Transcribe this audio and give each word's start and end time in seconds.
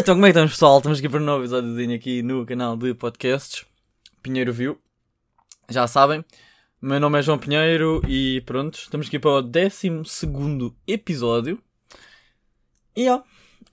Então, 0.00 0.14
como 0.14 0.24
é 0.24 0.28
que 0.28 0.30
estamos, 0.30 0.52
pessoal? 0.52 0.78
Estamos 0.78 0.98
aqui 0.98 1.10
para 1.10 1.20
um 1.20 1.24
novo 1.24 1.42
episódiozinho 1.42 1.94
aqui 1.94 2.22
no 2.22 2.46
canal 2.46 2.74
de 2.74 2.94
podcasts 2.94 3.66
Pinheiro 4.22 4.50
View. 4.50 4.80
Já 5.68 5.86
sabem, 5.86 6.24
meu 6.80 6.98
nome 6.98 7.18
é 7.18 7.22
João 7.22 7.36
Pinheiro 7.36 8.00
e 8.08 8.40
pronto, 8.46 8.76
estamos 8.76 9.08
aqui 9.08 9.18
para 9.18 9.30
o 9.30 9.42
12 9.42 9.90
episódio. 10.86 11.62
E 12.96 13.10
ó, 13.10 13.20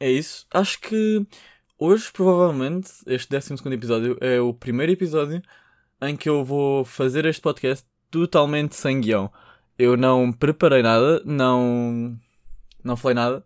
é 0.01 0.11
isso. 0.11 0.45
Acho 0.51 0.81
que 0.81 1.25
hoje, 1.79 2.11
provavelmente, 2.11 2.91
este 3.05 3.29
12 3.29 3.53
episódio 3.73 4.17
é 4.19 4.41
o 4.41 4.53
primeiro 4.53 4.91
episódio 4.91 5.41
em 6.01 6.17
que 6.17 6.27
eu 6.27 6.43
vou 6.43 6.83
fazer 6.83 7.25
este 7.25 7.41
podcast 7.41 7.87
totalmente 8.11 8.75
sem 8.75 8.99
guião. 8.99 9.31
Eu 9.79 9.95
não 9.95 10.33
preparei 10.33 10.83
nada, 10.83 11.21
não, 11.23 12.19
não 12.83 12.97
falei 12.97 13.15
nada. 13.15 13.45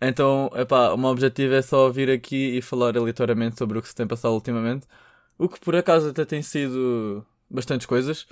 Então, 0.00 0.50
epá, 0.54 0.92
o 0.92 0.96
meu 0.96 1.10
objetivo 1.10 1.52
é 1.54 1.60
só 1.60 1.90
vir 1.90 2.10
aqui 2.10 2.56
e 2.56 2.62
falar 2.62 2.96
aleatoriamente 2.96 3.58
sobre 3.58 3.78
o 3.78 3.82
que 3.82 3.88
se 3.88 3.94
tem 3.94 4.06
passado 4.06 4.32
ultimamente. 4.32 4.86
O 5.36 5.48
que 5.48 5.60
por 5.60 5.76
acaso 5.76 6.08
até 6.08 6.24
tem 6.24 6.40
sido 6.40 7.26
bastantes 7.50 7.86
coisas. 7.86 8.26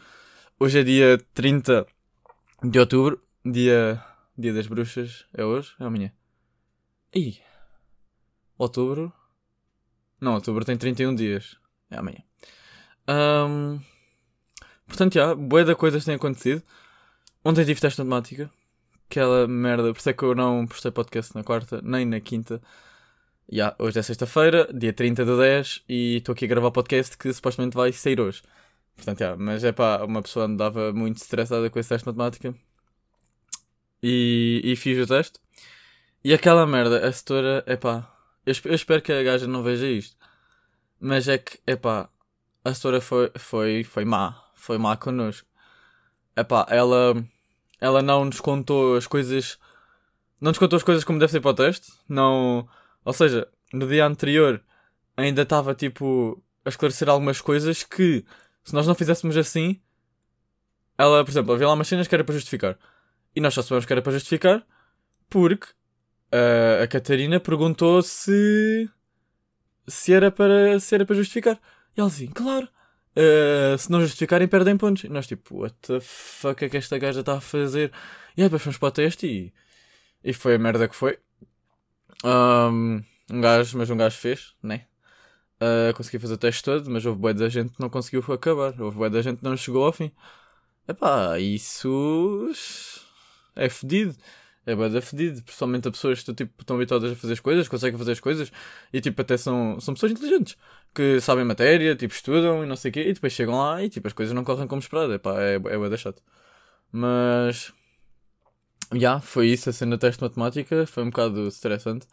Hoje 0.58 0.80
é 0.80 0.82
dia 0.82 1.18
30 1.34 1.86
de 2.62 2.78
outubro, 2.78 3.22
dia, 3.44 4.02
dia 4.36 4.54
das 4.54 4.66
bruxas. 4.66 5.26
É 5.34 5.44
hoje? 5.44 5.74
É 5.78 5.84
amanhã? 5.84 6.10
Ih, 7.14 7.38
outubro? 8.56 9.12
Não, 10.20 10.34
outubro 10.34 10.64
tem 10.64 10.76
31 10.76 11.14
dias. 11.14 11.56
É 11.90 11.98
amanhã. 11.98 12.22
Um, 13.08 13.78
portanto, 14.86 15.14
já, 15.14 15.34
boa 15.34 15.64
da 15.64 15.74
coisas 15.74 16.04
têm 16.04 16.14
acontecido. 16.14 16.62
Ontem 17.44 17.64
tive 17.64 17.80
teste 17.80 18.02
de 18.02 18.08
matemática 18.08 18.50
aquela 19.08 19.48
merda. 19.48 19.92
Por 19.92 19.98
isso 19.98 20.10
é 20.10 20.12
que 20.12 20.22
eu 20.22 20.34
não 20.34 20.66
postei 20.66 20.90
podcast 20.90 21.34
na 21.34 21.42
quarta, 21.42 21.80
nem 21.82 22.04
na 22.04 22.20
quinta. 22.20 22.60
Yeah, 23.50 23.74
hoje 23.78 23.98
é 23.98 24.02
sexta-feira, 24.02 24.68
dia 24.74 24.92
30 24.92 25.24
de 25.24 25.36
10, 25.36 25.84
e 25.88 26.16
estou 26.18 26.34
aqui 26.34 26.44
a 26.44 26.48
gravar 26.48 26.70
podcast 26.70 27.16
que 27.16 27.32
supostamente 27.32 27.76
vai 27.76 27.92
sair 27.92 28.20
hoje. 28.20 28.42
Portanto, 28.96 29.20
yeah, 29.20 29.42
mas 29.42 29.64
é 29.64 29.72
pá, 29.72 30.04
uma 30.04 30.22
pessoa 30.22 30.46
andava 30.46 30.92
muito 30.92 31.16
estressada 31.18 31.70
com 31.70 31.78
esse 31.78 31.88
teste 31.88 32.04
de 32.04 32.08
matemática. 32.08 32.54
E, 34.02 34.60
e 34.64 34.76
fiz 34.76 34.98
o 35.02 35.06
teste. 35.06 35.40
E 36.24 36.34
aquela 36.34 36.66
merda, 36.66 37.06
a 37.06 37.12
setora, 37.12 37.64
é 37.66 37.76
pá, 37.76 38.12
eu, 38.46 38.54
eu, 38.64 38.74
espero 38.74 39.02
que 39.02 39.12
a 39.12 39.22
gaja 39.22 39.46
não 39.46 39.62
veja 39.62 39.86
isto. 39.88 40.16
Mas 41.00 41.28
é 41.28 41.38
que, 41.38 41.58
é 41.66 41.76
pá, 41.76 42.10
a 42.64 42.74
setora 42.74 43.00
foi, 43.00 43.30
foi, 43.38 43.84
foi 43.84 44.04
má. 44.04 44.44
Foi 44.54 44.78
má 44.78 44.96
connosco. 44.96 45.48
É 46.36 46.44
pá, 46.44 46.66
ela 46.70 47.14
ela 47.80 48.02
não 48.02 48.24
nos 48.24 48.40
contou 48.40 48.96
as 48.96 49.06
coisas. 49.06 49.58
Não 50.40 50.50
nos 50.50 50.58
contou 50.58 50.76
as 50.76 50.82
coisas 50.82 51.04
como 51.04 51.18
deve 51.18 51.32
ser 51.32 51.40
para 51.40 51.50
o 51.50 51.54
teste. 51.54 51.92
Não. 52.08 52.68
Ou 53.04 53.12
seja, 53.12 53.48
no 53.72 53.86
dia 53.86 54.06
anterior 54.06 54.62
ainda 55.16 55.42
estava 55.42 55.74
tipo 55.74 56.42
a 56.64 56.68
esclarecer 56.68 57.08
algumas 57.08 57.40
coisas 57.40 57.82
que 57.82 58.24
se 58.64 58.74
nós 58.74 58.86
não 58.86 58.94
fizéssemos 58.94 59.36
assim. 59.36 59.80
Ela, 60.96 61.24
por 61.24 61.30
exemplo, 61.30 61.52
havia 61.52 61.68
lá 61.68 61.74
umas 61.74 61.88
cenas 61.88 62.08
que 62.08 62.14
era 62.14 62.24
para 62.24 62.34
justificar. 62.34 62.78
E 63.34 63.40
nós 63.40 63.54
só 63.54 63.62
sabemos 63.62 63.86
que 63.86 63.92
era 63.92 64.02
para 64.02 64.12
justificar 64.12 64.66
porque 65.28 65.66
uh, 66.32 66.82
a 66.82 66.86
Catarina 66.86 67.38
perguntou 67.38 68.02
se. 68.02 68.88
se 69.86 70.12
era 70.12 70.30
para, 70.30 70.78
se 70.80 70.94
era 70.94 71.04
para 71.04 71.16
justificar. 71.16 71.60
E 71.96 72.00
ela 72.00 72.10
disse, 72.10 72.28
claro. 72.28 72.68
Uh, 73.18 73.76
se 73.76 73.90
não 73.90 74.00
justificarem, 74.00 74.46
perdem 74.46 74.76
pontos. 74.76 75.02
E 75.02 75.08
nós, 75.08 75.26
tipo, 75.26 75.62
what 75.62 75.74
the 75.82 75.98
fuck 76.00 76.64
é 76.64 76.68
que 76.68 76.76
esta 76.76 76.96
gaja 76.98 77.20
está 77.20 77.38
a 77.38 77.40
fazer? 77.40 77.92
E 78.36 78.42
aí, 78.42 78.46
depois 78.48 78.62
fomos 78.62 78.78
para 78.78 78.88
o 78.88 78.92
teste 78.92 79.26
e, 79.26 79.52
e 80.22 80.32
foi 80.32 80.54
a 80.54 80.58
merda 80.58 80.86
que 80.86 80.94
foi. 80.94 81.18
Um, 82.24 83.02
um 83.30 83.40
gajo, 83.40 83.76
mas 83.76 83.90
um 83.90 83.96
gajo 83.96 84.16
fez, 84.16 84.54
né? 84.62 84.86
Uh, 85.60 85.92
consegui 85.96 86.20
fazer 86.20 86.34
o 86.34 86.38
teste 86.38 86.62
todo, 86.62 86.88
mas 86.88 87.04
houve 87.04 87.18
boa 87.18 87.34
da 87.34 87.48
gente 87.48 87.72
que 87.72 87.80
não 87.80 87.90
conseguiu 87.90 88.22
acabar. 88.32 88.80
Houve 88.80 88.96
boa 88.96 89.10
da 89.10 89.20
gente 89.20 89.38
que 89.38 89.44
não 89.44 89.56
chegou 89.56 89.84
ao 89.84 89.92
fim. 89.92 90.12
Epá, 90.86 91.38
isso 91.40 92.50
é 93.56 93.68
fedido 93.68 94.16
é 94.68 94.76
bada 94.76 95.00
fedido, 95.00 95.42
principalmente 95.42 95.88
a 95.88 95.90
pessoas 95.90 96.22
que 96.22 96.34
tipo, 96.34 96.52
estão 96.60 96.76
habituadas 96.76 97.12
a 97.12 97.16
fazer 97.16 97.32
as 97.32 97.40
coisas, 97.40 97.68
conseguem 97.68 97.98
fazer 97.98 98.12
as 98.12 98.20
coisas 98.20 98.52
e 98.92 99.00
tipo 99.00 99.20
até 99.22 99.36
são, 99.38 99.80
são 99.80 99.94
pessoas 99.94 100.12
inteligentes 100.12 100.58
que 100.94 101.20
sabem 101.22 101.44
matéria, 101.44 101.96
tipo 101.96 102.12
estudam 102.12 102.62
e 102.62 102.66
não 102.66 102.76
sei 102.76 102.90
o 102.90 102.92
quê, 102.92 103.00
e 103.08 103.14
depois 103.14 103.32
chegam 103.32 103.58
lá 103.58 103.82
e 103.82 103.88
tipo 103.88 104.06
as 104.06 104.12
coisas 104.12 104.34
não 104.34 104.44
correm 104.44 104.66
como 104.66 104.80
esperado, 104.80 105.14
Epá, 105.14 105.40
é, 105.40 105.54
é 105.54 105.58
bada 105.78 105.96
chato. 105.96 106.22
Mas 106.92 107.72
já, 108.92 108.98
yeah, 108.98 109.20
foi 109.20 109.48
isso 109.48 109.70
a 109.70 109.72
cena 109.72 109.96
do 109.96 110.00
teste 110.00 110.18
de 110.18 110.24
matemática, 110.24 110.86
foi 110.86 111.02
um 111.04 111.10
bocado 111.10 111.48
estressante. 111.48 112.06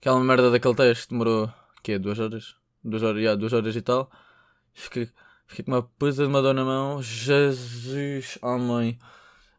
Aquela 0.00 0.20
merda 0.20 0.50
daquele 0.50 0.74
teste 0.74 1.10
demorou 1.10 1.52
que 1.82 1.92
é 1.92 1.98
duas 1.98 2.18
horas? 2.18 2.56
Duas 2.82 3.02
horas, 3.02 3.18
yeah, 3.20 3.38
duas 3.38 3.52
horas 3.52 3.76
e 3.76 3.82
tal. 3.82 4.10
Fiquei, 4.72 5.10
fiquei 5.46 5.64
com 5.66 5.72
uma 5.72 5.82
coisa 5.98 6.22
de 6.24 6.28
uma 6.30 6.40
dor 6.42 6.54
na 6.54 6.64
mão. 6.64 7.02
Jesus, 7.02 8.38
oh 8.42 8.58
mãe. 8.58 8.98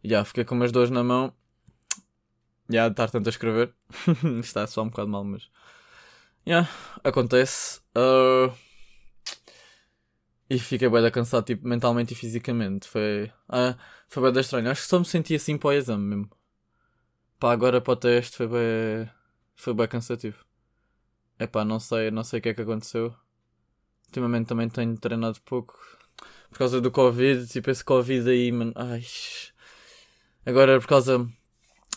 Já, 0.03 0.09
yeah, 0.09 0.25
fiquei 0.25 0.43
com 0.45 0.55
umas 0.55 0.71
dores 0.71 0.89
na 0.89 1.03
mão 1.03 1.33
Já, 2.71 2.87
de 2.87 2.93
estar 2.93 3.09
tanto 3.09 3.27
a 3.27 3.29
escrever. 3.29 3.73
Está 4.39 4.65
só 4.65 4.83
um 4.83 4.89
bocado 4.89 5.09
mal, 5.09 5.23
mas. 5.23 5.49
Yeah, 6.47 6.69
acontece. 7.03 7.81
Uh... 7.95 8.51
E 10.49 10.59
fiquei 10.59 10.89
bem 10.89 11.11
cansado, 11.11 11.45
tipo, 11.45 11.67
mentalmente 11.67 12.13
e 12.13 12.15
fisicamente. 12.15 12.87
Foi. 12.87 13.31
Ah, 13.47 13.77
foi 14.07 14.31
bem 14.31 14.41
estranho. 14.41 14.69
Acho 14.69 14.81
que 14.83 14.87
só 14.87 14.99
me 14.99 15.05
senti 15.05 15.35
assim 15.35 15.57
para 15.57 15.69
o 15.69 15.73
exame 15.73 16.03
mesmo. 16.03 16.29
Pá, 17.39 17.51
agora 17.53 17.81
para 17.81 17.93
o 17.93 17.95
teste 17.95 18.37
foi 18.37 18.47
bem. 18.47 19.09
Foi 19.55 19.73
bem 19.73 19.87
cansativo. 19.87 20.45
É 21.39 21.47
pá, 21.47 21.65
não 21.65 21.79
sei, 21.79 22.11
não 22.11 22.23
sei 22.23 22.39
o 22.39 22.41
que 22.41 22.49
é 22.49 22.53
que 22.53 22.61
aconteceu. 22.61 23.15
Ultimamente 24.07 24.47
também 24.47 24.69
tenho 24.69 24.97
treinado 24.97 25.39
pouco. 25.41 25.79
Por 26.49 26.57
causa 26.59 26.81
do 26.81 26.91
Covid, 26.91 27.47
tipo, 27.47 27.69
esse 27.71 27.83
Covid 27.83 28.29
aí, 28.29 28.51
mano. 28.51 28.73
Ai. 28.75 29.03
Agora 30.45 30.79
por 30.79 30.87
causa 30.87 31.27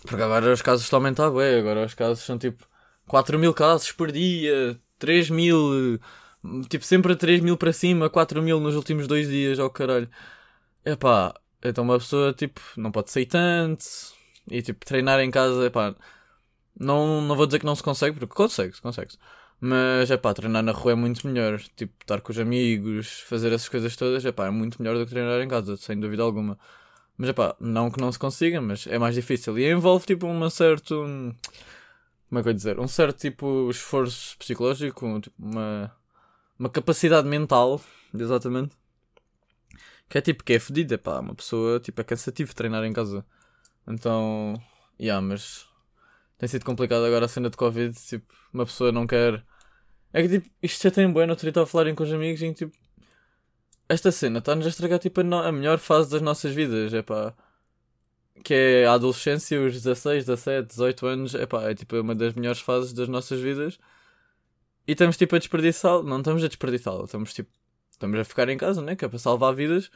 porque 0.06 0.22
agora 0.22 0.52
os 0.52 0.62
casos 0.62 0.84
estão 0.84 0.98
a 0.98 1.00
aumentar, 1.00 1.26
agora 1.26 1.84
os 1.86 1.94
casos 1.94 2.24
são 2.24 2.38
tipo 2.38 2.66
4 3.06 3.38
mil 3.38 3.54
casos 3.54 3.92
por 3.92 4.12
dia, 4.12 4.80
3 4.98 5.30
mil, 5.30 5.98
tipo 6.68 6.84
sempre 6.84 7.16
3 7.16 7.40
mil 7.40 7.56
para 7.56 7.72
cima, 7.72 8.10
4 8.10 8.42
mil 8.42 8.60
nos 8.60 8.74
últimos 8.76 9.06
dois 9.06 9.28
dias, 9.28 9.58
ao 9.58 9.66
oh, 9.66 9.70
caralho. 9.70 10.08
Epá, 10.84 11.34
então 11.62 11.84
uma 11.84 11.98
pessoa 11.98 12.32
tipo 12.32 12.60
não 12.76 12.92
pode 12.92 13.10
sair 13.10 13.26
tanto 13.26 13.84
e 14.50 14.62
tipo 14.62 14.84
treinar 14.84 15.20
em 15.20 15.30
casa, 15.30 15.66
epá, 15.66 15.94
não, 16.78 17.20
não 17.22 17.36
vou 17.36 17.46
dizer 17.46 17.58
que 17.60 17.66
não 17.66 17.74
se 17.76 17.82
consegue, 17.82 18.18
porque 18.18 18.34
consegue-se, 18.34 18.82
consegue-se. 18.82 19.18
Mas 19.60 20.10
é 20.10 20.16
pá, 20.16 20.34
treinar 20.34 20.62
na 20.62 20.72
rua 20.72 20.92
é 20.92 20.94
muito 20.94 21.26
melhor. 21.26 21.60
Tipo, 21.76 21.94
estar 22.02 22.20
com 22.20 22.32
os 22.32 22.38
amigos, 22.38 23.20
fazer 23.20 23.52
essas 23.52 23.68
coisas 23.68 23.96
todas, 23.96 24.24
é 24.24 24.32
pá, 24.32 24.46
é 24.46 24.50
muito 24.50 24.80
melhor 24.82 24.98
do 24.98 25.04
que 25.06 25.10
treinar 25.12 25.40
em 25.40 25.48
casa, 25.48 25.76
sem 25.76 25.98
dúvida 25.98 26.22
alguma. 26.22 26.58
Mas 27.16 27.28
é 27.28 27.32
pá, 27.32 27.54
não 27.60 27.90
que 27.90 28.00
não 28.00 28.10
se 28.10 28.18
consiga, 28.18 28.60
mas 28.60 28.86
é 28.86 28.98
mais 28.98 29.14
difícil. 29.14 29.58
E 29.58 29.70
envolve 29.70 30.06
tipo 30.06 30.26
um 30.26 30.50
certo. 30.50 30.94
Como 32.28 32.40
é 32.40 32.42
que 32.42 32.48
eu 32.48 32.50
ia 32.50 32.54
dizer? 32.54 32.80
Um 32.80 32.88
certo 32.88 33.18
tipo 33.18 33.70
esforço 33.70 34.36
psicológico, 34.38 35.20
tipo, 35.20 35.36
uma, 35.38 35.94
uma 36.58 36.68
capacidade 36.68 37.28
mental, 37.28 37.80
exatamente. 38.12 38.76
Que 40.08 40.18
é 40.18 40.20
tipo, 40.20 40.44
que 40.44 40.54
é 40.54 40.58
fedida, 40.58 40.98
pá, 40.98 41.20
uma 41.20 41.34
pessoa, 41.34 41.80
tipo, 41.80 42.00
é 42.00 42.04
cansativo 42.04 42.54
treinar 42.54 42.84
em 42.84 42.92
casa. 42.92 43.24
Então, 43.86 44.60
yeah, 45.00 45.20
mas 45.20 45.66
tem 46.38 46.48
sido 46.48 46.64
complicado 46.64 47.04
agora 47.04 47.26
a 47.26 47.28
cena 47.28 47.50
de 47.50 47.56
Covid, 47.56 47.94
tipo, 47.94 48.34
uma 48.52 48.66
pessoa 48.66 48.92
não 48.92 49.06
quer. 49.06 49.44
É 50.12 50.22
que 50.22 50.28
tipo, 50.28 50.50
isto 50.62 50.82
já 50.82 50.90
tem 50.90 51.12
bem, 51.12 51.26
no 51.26 51.32
outro 51.32 51.50
dia 51.50 51.62
a 51.62 51.66
falarem 51.66 51.94
com 51.94 52.04
os 52.04 52.12
amigos 52.12 52.42
e 52.42 52.54
tipo, 52.54 52.76
esta 53.88 54.10
cena 54.12 54.38
está-nos 54.38 54.66
a 54.66 54.68
estragar 54.68 54.98
tipo 54.98 55.20
a, 55.20 55.24
no... 55.24 55.38
a, 55.38 55.52
melhor 55.52 55.78
fase 55.78 56.10
das 56.10 56.22
nossas 56.22 56.54
vidas, 56.54 56.92
é 56.94 57.02
pá. 57.02 57.34
Que 58.42 58.54
é 58.54 58.86
a 58.86 58.94
adolescência, 58.94 59.60
os 59.60 59.74
16, 59.74 60.26
17, 60.26 60.68
18 60.68 61.06
anos, 61.06 61.34
é 61.34 61.46
pá, 61.46 61.62
é 61.64 61.74
tipo 61.74 61.96
uma 62.00 62.14
das 62.14 62.34
melhores 62.34 62.60
fases 62.60 62.92
das 62.92 63.08
nossas 63.08 63.40
vidas. 63.40 63.78
E 64.86 64.92
estamos 64.92 65.16
tipo 65.16 65.36
a 65.36 65.38
desperdiçá-lo, 65.38 66.02
não 66.02 66.18
estamos 66.18 66.44
a 66.44 66.48
desperdiçá-lo, 66.48 67.04
estamos 67.04 67.32
tipo, 67.32 67.50
estamos 67.90 68.18
a 68.18 68.24
ficar 68.24 68.48
em 68.48 68.58
casa, 68.58 68.82
né? 68.82 68.96
Que 68.96 69.04
é 69.04 69.08
para 69.08 69.18
salvar 69.18 69.54
vidas. 69.54 69.90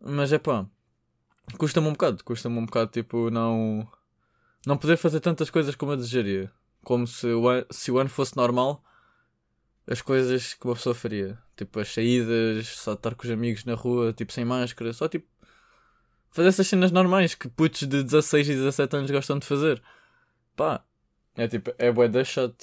Mas 0.00 0.32
é 0.32 0.38
pá, 0.38 0.66
custa-me 1.58 1.88
um 1.88 1.92
bocado, 1.92 2.24
custa-me 2.24 2.58
um 2.58 2.66
bocado 2.66 2.90
tipo 2.90 3.30
não, 3.30 3.86
não 4.66 4.76
poder 4.76 4.96
fazer 4.96 5.20
tantas 5.20 5.50
coisas 5.50 5.74
como 5.74 5.92
eu 5.92 5.96
desejaria. 5.96 6.50
Como 6.84 7.06
se 7.06 7.26
o, 7.28 7.48
an... 7.48 7.64
se 7.70 7.90
o 7.90 7.98
ano 7.98 8.10
fosse 8.10 8.36
normal 8.36 8.82
as 9.86 10.02
coisas 10.02 10.54
que 10.54 10.66
uma 10.66 10.74
pessoa 10.74 10.94
faria. 10.94 11.38
Tipo, 11.56 11.80
as 11.80 11.92
saídas, 11.92 12.68
só 12.68 12.92
estar 12.92 13.14
com 13.14 13.24
os 13.24 13.30
amigos 13.30 13.64
na 13.64 13.74
rua, 13.74 14.12
tipo, 14.12 14.32
sem 14.32 14.44
máscara, 14.44 14.92
só 14.92 15.08
tipo. 15.08 15.26
Fazer 16.30 16.48
essas 16.48 16.66
cenas 16.66 16.90
normais 16.92 17.34
que 17.34 17.48
putos 17.48 17.80
de 17.88 18.02
16 18.02 18.48
e 18.50 18.54
17 18.54 18.96
anos 18.96 19.10
gostam 19.10 19.38
de 19.38 19.46
fazer. 19.46 19.82
Pá, 20.54 20.84
é 21.34 21.48
tipo, 21.48 21.72
é 21.78 21.90
bué 21.90 22.08
da 22.08 22.22
shot. 22.24 22.54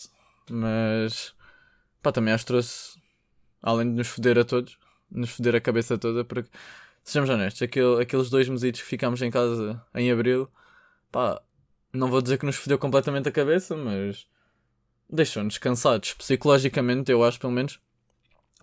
Mas, 0.49 1.33
pá, 2.01 2.11
também 2.11 2.33
acho 2.33 2.43
que 2.43 2.47
trouxe, 2.47 2.99
além 3.61 3.89
de 3.89 3.95
nos 3.95 4.07
foder 4.07 4.37
a 4.39 4.43
todos, 4.45 4.77
nos 5.09 5.31
foder 5.31 5.55
a 5.55 5.61
cabeça 5.61 5.97
toda, 5.97 6.23
porque, 6.23 6.49
sejamos 7.03 7.29
honestos, 7.29 7.61
aquele, 7.61 8.01
aqueles 8.01 8.29
dois 8.29 8.47
mesitos 8.49 8.81
que 8.81 8.87
ficámos 8.87 9.21
em 9.21 9.31
casa 9.31 9.81
em 9.95 10.11
abril, 10.11 10.49
pá, 11.11 11.41
não 11.93 12.09
vou 12.09 12.21
dizer 12.21 12.37
que 12.37 12.45
nos 12.45 12.55
fodeu 12.55 12.77
completamente 12.77 13.29
a 13.29 13.31
cabeça, 13.31 13.75
mas 13.75 14.27
deixam-nos 15.09 15.57
cansados. 15.57 16.13
Psicologicamente, 16.13 17.11
eu 17.11 17.23
acho, 17.23 17.39
pelo 17.39 17.53
menos, 17.53 17.79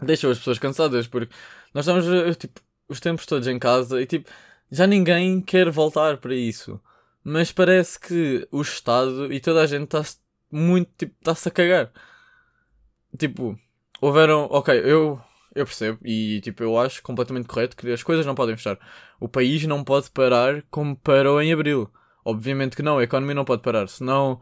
deixam 0.02 0.30
as 0.30 0.38
pessoas 0.38 0.58
cansadas, 0.58 1.06
porque 1.06 1.34
nós 1.74 1.86
estamos, 1.86 2.06
eh, 2.08 2.34
tipo, 2.34 2.60
os 2.88 3.00
tempos 3.00 3.26
todos 3.26 3.46
em 3.48 3.58
casa 3.58 4.00
e, 4.00 4.06
tipo, 4.06 4.30
já 4.70 4.86
ninguém 4.86 5.40
quer 5.40 5.70
voltar 5.70 6.18
para 6.18 6.34
isso. 6.34 6.80
Mas 7.24 7.52
parece 7.52 7.98
que 8.00 8.46
o 8.50 8.62
Estado 8.62 9.32
e 9.32 9.40
toda 9.40 9.62
a 9.62 9.66
gente 9.66 9.84
está-se 9.84 10.18
muito, 10.50 10.90
tipo, 10.96 11.14
está-se 11.20 11.48
a 11.48 11.52
cagar. 11.52 11.92
Tipo, 13.18 13.58
houveram, 14.00 14.46
ok, 14.50 14.74
eu, 14.84 15.20
eu 15.54 15.64
percebo 15.66 15.98
e, 16.04 16.40
tipo, 16.40 16.62
eu 16.62 16.78
acho 16.78 17.02
completamente 17.02 17.46
correto 17.48 17.76
que 17.76 17.90
as 17.92 18.02
coisas 18.02 18.24
não 18.26 18.34
podem 18.34 18.56
fechar. 18.56 18.78
O 19.20 19.28
país 19.28 19.64
não 19.66 19.84
pode 19.84 20.10
parar 20.10 20.62
como 20.70 20.96
parou 20.96 21.40
em 21.42 21.52
Abril. 21.52 21.90
Obviamente 22.24 22.76
que 22.76 22.82
não, 22.82 22.98
a 22.98 23.04
economia 23.04 23.34
não 23.34 23.44
pode 23.44 23.62
parar, 23.62 23.88
senão 23.88 24.40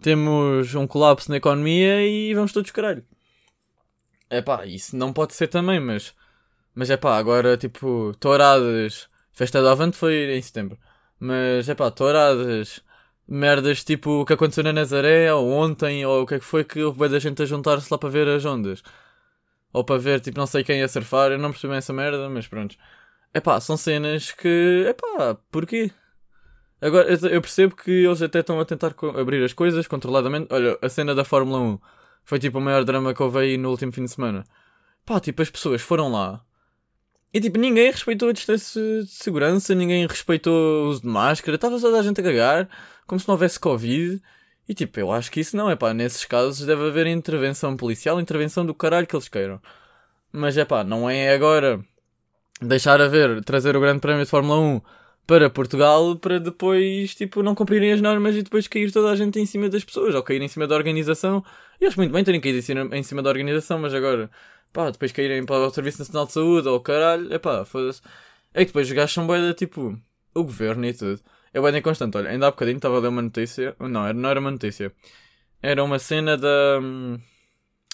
temos 0.00 0.74
um 0.74 0.86
colapso 0.86 1.30
na 1.30 1.38
economia 1.38 2.06
e 2.06 2.34
vamos 2.34 2.52
todos 2.52 2.70
caralho. 2.70 3.04
É 4.34 4.42
pá, 4.42 4.66
isso 4.66 4.96
não 4.96 5.12
pode 5.12 5.34
ser 5.34 5.48
também, 5.48 5.78
mas. 5.80 6.12
Mas 6.74 6.90
é 6.90 6.96
pá, 6.96 7.16
agora 7.18 7.56
tipo, 7.56 8.12
touradas. 8.18 9.08
Festa 9.32 9.60
do 9.62 9.68
Avante 9.68 9.96
foi 9.96 10.36
em 10.36 10.42
setembro. 10.42 10.78
Mas 11.20 11.68
é 11.68 11.74
pá, 11.74 11.90
touradas. 11.90 12.80
Merdas 13.28 13.84
tipo 13.84 14.22
o 14.22 14.24
que 14.26 14.32
aconteceu 14.34 14.64
na 14.64 14.72
Nazaré, 14.72 15.32
ou 15.32 15.50
ontem, 15.50 16.04
ou 16.06 16.22
o 16.22 16.26
que 16.26 16.34
é 16.34 16.38
que 16.40 16.44
foi 16.44 16.64
que 16.64 16.82
houve 16.82 17.08
da 17.08 17.18
gente 17.20 17.42
a 17.42 17.46
juntar-se 17.46 17.88
lá 17.92 17.98
para 17.98 18.08
ver 18.10 18.28
as 18.28 18.44
ondas. 18.44 18.82
Ou 19.72 19.84
para 19.84 19.98
ver 19.98 20.20
tipo 20.20 20.38
não 20.38 20.46
sei 20.46 20.64
quem 20.64 20.80
ia 20.80 20.88
surfar, 20.88 21.32
eu 21.32 21.38
não 21.38 21.50
percebi 21.52 21.74
essa 21.74 21.92
merda, 21.92 22.28
mas 22.28 22.46
pronto. 22.48 22.76
É 23.32 23.40
pá, 23.40 23.60
são 23.60 23.76
cenas 23.76 24.32
que. 24.32 24.84
É 24.88 24.92
pá, 24.94 25.36
porquê? 25.50 25.92
Agora, 26.80 27.08
eu 27.30 27.40
percebo 27.40 27.76
que 27.76 27.90
eles 27.90 28.22
até 28.22 28.40
estão 28.40 28.60
a 28.60 28.64
tentar 28.64 28.94
abrir 29.18 29.42
as 29.44 29.52
coisas 29.52 29.86
controladamente. 29.86 30.48
Olha, 30.52 30.78
a 30.82 30.88
cena 30.88 31.14
da 31.14 31.24
Fórmula 31.24 31.60
1 31.60 31.78
foi 32.24 32.38
tipo 32.38 32.58
o 32.58 32.60
maior 32.60 32.84
drama 32.84 33.14
que 33.14 33.22
houve 33.22 33.38
aí 33.38 33.56
no 33.56 33.70
último 33.70 33.92
fim 33.92 34.04
de 34.04 34.10
semana. 34.10 34.44
Pá, 35.04 35.20
tipo, 35.20 35.42
as 35.42 35.50
pessoas 35.50 35.82
foram 35.82 36.10
lá 36.10 36.44
e 37.34 37.40
tipo, 37.40 37.58
ninguém 37.58 37.90
respeitou 37.90 38.28
a 38.28 38.32
distância 38.32 38.80
de 39.02 39.10
segurança, 39.10 39.74
ninguém 39.74 40.06
respeitou 40.06 40.84
o 40.84 40.88
uso 40.88 41.02
de 41.02 41.08
máscara, 41.08 41.56
estava 41.56 41.80
toda 41.80 41.98
a 41.98 42.02
gente 42.02 42.20
a 42.20 42.22
cagar, 42.24 42.68
como 43.08 43.18
se 43.18 43.26
não 43.26 43.34
houvesse 43.34 43.58
Covid. 43.58 44.22
E 44.68 44.72
tipo, 44.72 45.00
eu 45.00 45.10
acho 45.10 45.32
que 45.32 45.40
isso 45.40 45.56
não 45.56 45.68
é 45.68 45.74
pá, 45.74 45.92
nesses 45.92 46.24
casos 46.24 46.64
deve 46.64 46.86
haver 46.86 47.08
intervenção 47.08 47.76
policial, 47.76 48.20
intervenção 48.20 48.64
do 48.64 48.72
caralho 48.72 49.04
que 49.04 49.16
eles 49.16 49.28
queiram. 49.28 49.60
Mas 50.32 50.56
é 50.56 50.64
pá, 50.64 50.84
não 50.84 51.10
é 51.10 51.34
agora 51.34 51.84
deixar 52.62 53.00
a 53.00 53.08
ver, 53.08 53.44
trazer 53.44 53.76
o 53.76 53.80
Grande 53.80 54.00
Prémio 54.00 54.24
de 54.24 54.30
Fórmula 54.30 54.60
1 54.60 54.80
para 55.26 55.48
Portugal 55.48 56.16
para 56.16 56.38
depois, 56.38 57.14
tipo, 57.14 57.42
não 57.42 57.54
cumprirem 57.54 57.92
as 57.92 58.00
normas 58.00 58.36
e 58.36 58.42
depois 58.42 58.68
cair 58.68 58.92
toda 58.92 59.10
a 59.10 59.16
gente 59.16 59.38
em 59.40 59.46
cima 59.46 59.68
das 59.68 59.84
pessoas 59.84 60.14
ou 60.14 60.22
cair 60.22 60.42
em 60.42 60.48
cima 60.48 60.66
da 60.66 60.74
organização. 60.74 61.44
E 61.80 61.86
acho 61.86 61.98
muito 61.98 62.12
bem 62.12 62.22
terem 62.24 62.40
caído 62.40 62.58
em 62.94 63.02
cima 63.02 63.22
da 63.22 63.30
organização, 63.30 63.78
mas 63.78 63.94
agora, 63.94 64.30
pá, 64.72 64.90
depois 64.90 65.12
caírem 65.12 65.44
para 65.44 65.66
o 65.66 65.70
Serviço 65.70 65.98
Nacional 66.00 66.26
de 66.26 66.32
Saúde 66.32 66.68
ou 66.68 66.80
caralho, 66.80 67.32
é 67.32 67.38
pá, 67.38 67.64
foda-se. 67.64 68.02
É 68.52 68.60
que 68.60 68.66
depois 68.66 68.86
os 68.86 68.92
gajos 68.92 69.12
são 69.14 69.26
boeda, 69.26 69.54
tipo, 69.54 69.98
o 70.34 70.42
governo 70.44 70.86
e 70.86 70.94
tudo. 70.94 71.20
É 71.52 71.60
bem 71.60 71.80
constante. 71.82 72.16
Olha, 72.16 72.30
ainda 72.30 72.48
há 72.48 72.50
bocadinho 72.50 72.76
estava 72.76 72.96
a 72.96 73.00
ler 73.00 73.08
uma 73.08 73.22
notícia. 73.22 73.76
Não, 73.78 74.12
não 74.12 74.28
era 74.28 74.40
uma 74.40 74.50
notícia. 74.50 74.92
Era 75.62 75.82
uma 75.82 75.98
cena 75.98 76.36
da. 76.36 76.80
Hum, 76.82 77.18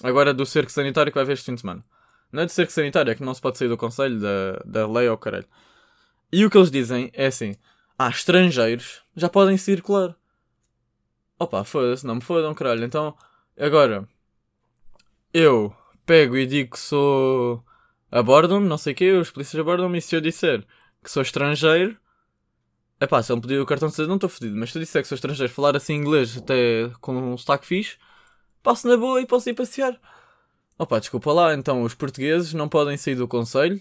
agora 0.03 0.35
do 0.35 0.47
cerco 0.47 0.73
sanitário 0.73 1.13
que 1.13 1.17
vai 1.17 1.23
haver 1.25 1.35
este 1.35 1.47
fim 1.47 1.55
de 1.55 1.61
semana. 1.61 1.85
Não 2.33 2.43
é 2.43 2.47
de 2.47 2.53
cerco 2.53 2.73
sanitário, 2.73 3.11
é 3.11 3.15
que 3.15 3.23
não 3.23 3.35
se 3.35 3.41
pode 3.41 3.59
sair 3.59 3.69
do 3.69 3.77
conselho 3.77 4.19
da, 4.21 4.63
da 4.65 4.87
lei 4.89 5.09
ou 5.09 5.19
caralho. 5.19 5.47
E 6.33 6.45
o 6.45 6.51
que 6.51 6.57
eles 6.57 6.71
dizem 6.71 7.11
é 7.13 7.27
assim: 7.27 7.57
ah, 7.99 8.09
estrangeiros 8.09 9.03
já 9.17 9.29
podem 9.29 9.57
circular. 9.57 10.17
Opa, 11.39 11.65
foda-se, 11.65 12.07
não 12.07 12.17
me 12.17 12.21
fodam, 12.21 12.55
caralho. 12.55 12.85
Então, 12.85 13.17
agora, 13.59 14.09
eu 15.33 15.75
pego 16.07 16.37
e 16.37 16.47
digo 16.47 16.73
que 16.73 16.79
sou. 16.79 17.65
Abordam-me, 18.11 18.69
não 18.69 18.79
sei 18.79 18.93
o 18.93 18.97
quê, 18.97 19.13
os 19.13 19.31
polícias 19.31 19.61
abordam-me 19.61 19.99
e 19.99 20.03
se 20.03 20.17
eu 20.17 20.21
disser 20.21 20.65
que 21.03 21.11
sou 21.11 21.23
estrangeiro. 21.23 21.97
É 22.99 23.07
pá, 23.07 23.23
se 23.23 23.35
me 23.35 23.41
pedir 23.41 23.59
o 23.61 23.67
cartão 23.67 23.89
de 23.89 23.95
cidadão, 23.95 24.11
não 24.11 24.17
estou 24.17 24.29
fodido. 24.29 24.57
Mas 24.57 24.73
se 24.73 24.79
eu 24.79 24.83
disser 24.83 25.03
que 25.03 25.09
sou 25.09 25.17
estrangeiro, 25.17 25.53
falar 25.53 25.77
assim 25.77 25.95
inglês 25.95 26.37
até 26.37 26.91
com 27.01 27.15
um 27.33 27.39
sotaque 27.39 27.67
fixe, 27.67 27.97
passo 28.63 28.87
na 28.87 28.97
boa 28.97 29.21
e 29.21 29.27
posso 29.27 29.49
ir 29.49 29.55
passear. 29.55 29.99
Opa, 30.79 31.01
desculpa 31.01 31.33
lá, 31.33 31.55
então 31.55 31.83
os 31.83 31.95
portugueses 31.95 32.53
não 32.55 32.69
podem 32.69 32.97
sair 32.97 33.15
do 33.15 33.29
conselho 33.29 33.81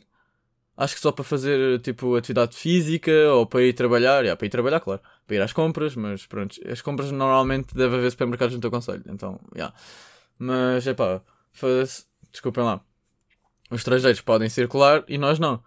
acho 0.80 0.96
que 0.96 1.02
só 1.02 1.12
para 1.12 1.26
fazer 1.26 1.82
tipo 1.82 2.16
atividade 2.16 2.56
física 2.56 3.12
ou 3.34 3.46
para 3.46 3.64
ir 3.64 3.74
trabalhar, 3.74 4.22
yeah, 4.22 4.36
para 4.38 4.48
ir 4.48 4.50
trabalhar, 4.50 4.80
claro, 4.80 5.02
para 5.28 5.36
ir 5.36 5.42
às 5.42 5.52
compras, 5.52 5.94
mas 5.94 6.26
pronto, 6.26 6.58
as 6.66 6.82
compras 6.82 7.12
normalmente 7.12 7.76
deve 7.76 7.98
haver 7.98 8.10
supermercados 8.10 8.56
no 8.56 8.62
teu 8.62 8.72
conselho, 8.72 9.04
então, 9.08 9.42
yeah. 9.54 9.76
Mas 10.38 10.88
é 10.88 10.94
pá, 10.94 11.22
desculpem 12.32 12.64
lá, 12.64 12.80
os 13.70 13.82
estrangeiros 13.82 14.22
podem 14.22 14.48
circular 14.48 15.04
e 15.10 15.18
nós 15.18 15.38
não. 15.38 15.62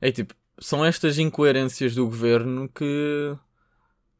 É 0.00 0.10
tipo, 0.10 0.34
são 0.58 0.84
estas 0.84 1.18
incoerências 1.18 1.94
do 1.94 2.04
governo 2.04 2.68
que, 2.68 3.36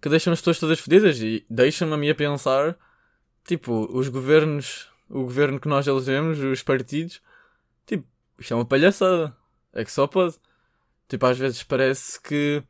que 0.00 0.08
deixam 0.08 0.32
as 0.32 0.38
pessoas 0.38 0.60
todas 0.60 0.78
fodidas 0.78 1.20
e 1.20 1.44
deixam-me 1.50 1.94
a 1.94 1.96
mim 1.96 2.10
a 2.10 2.14
pensar, 2.14 2.76
tipo, 3.44 3.88
os 3.92 4.08
governos, 4.08 4.88
o 5.10 5.22
governo 5.24 5.58
que 5.58 5.66
nós 5.66 5.88
elegemos, 5.88 6.38
os 6.38 6.62
partidos, 6.62 7.20
tipo, 7.84 8.06
isto 8.38 8.54
é 8.54 8.56
uma 8.56 8.64
palhaçada 8.64 9.36
é 9.72 9.84
que 9.84 9.92
só 9.92 10.06
pode. 10.06 10.36
Tipo, 11.08 11.26
às 11.26 11.38
vezes 11.38 11.62
parece 11.62 12.20
que 12.20 12.62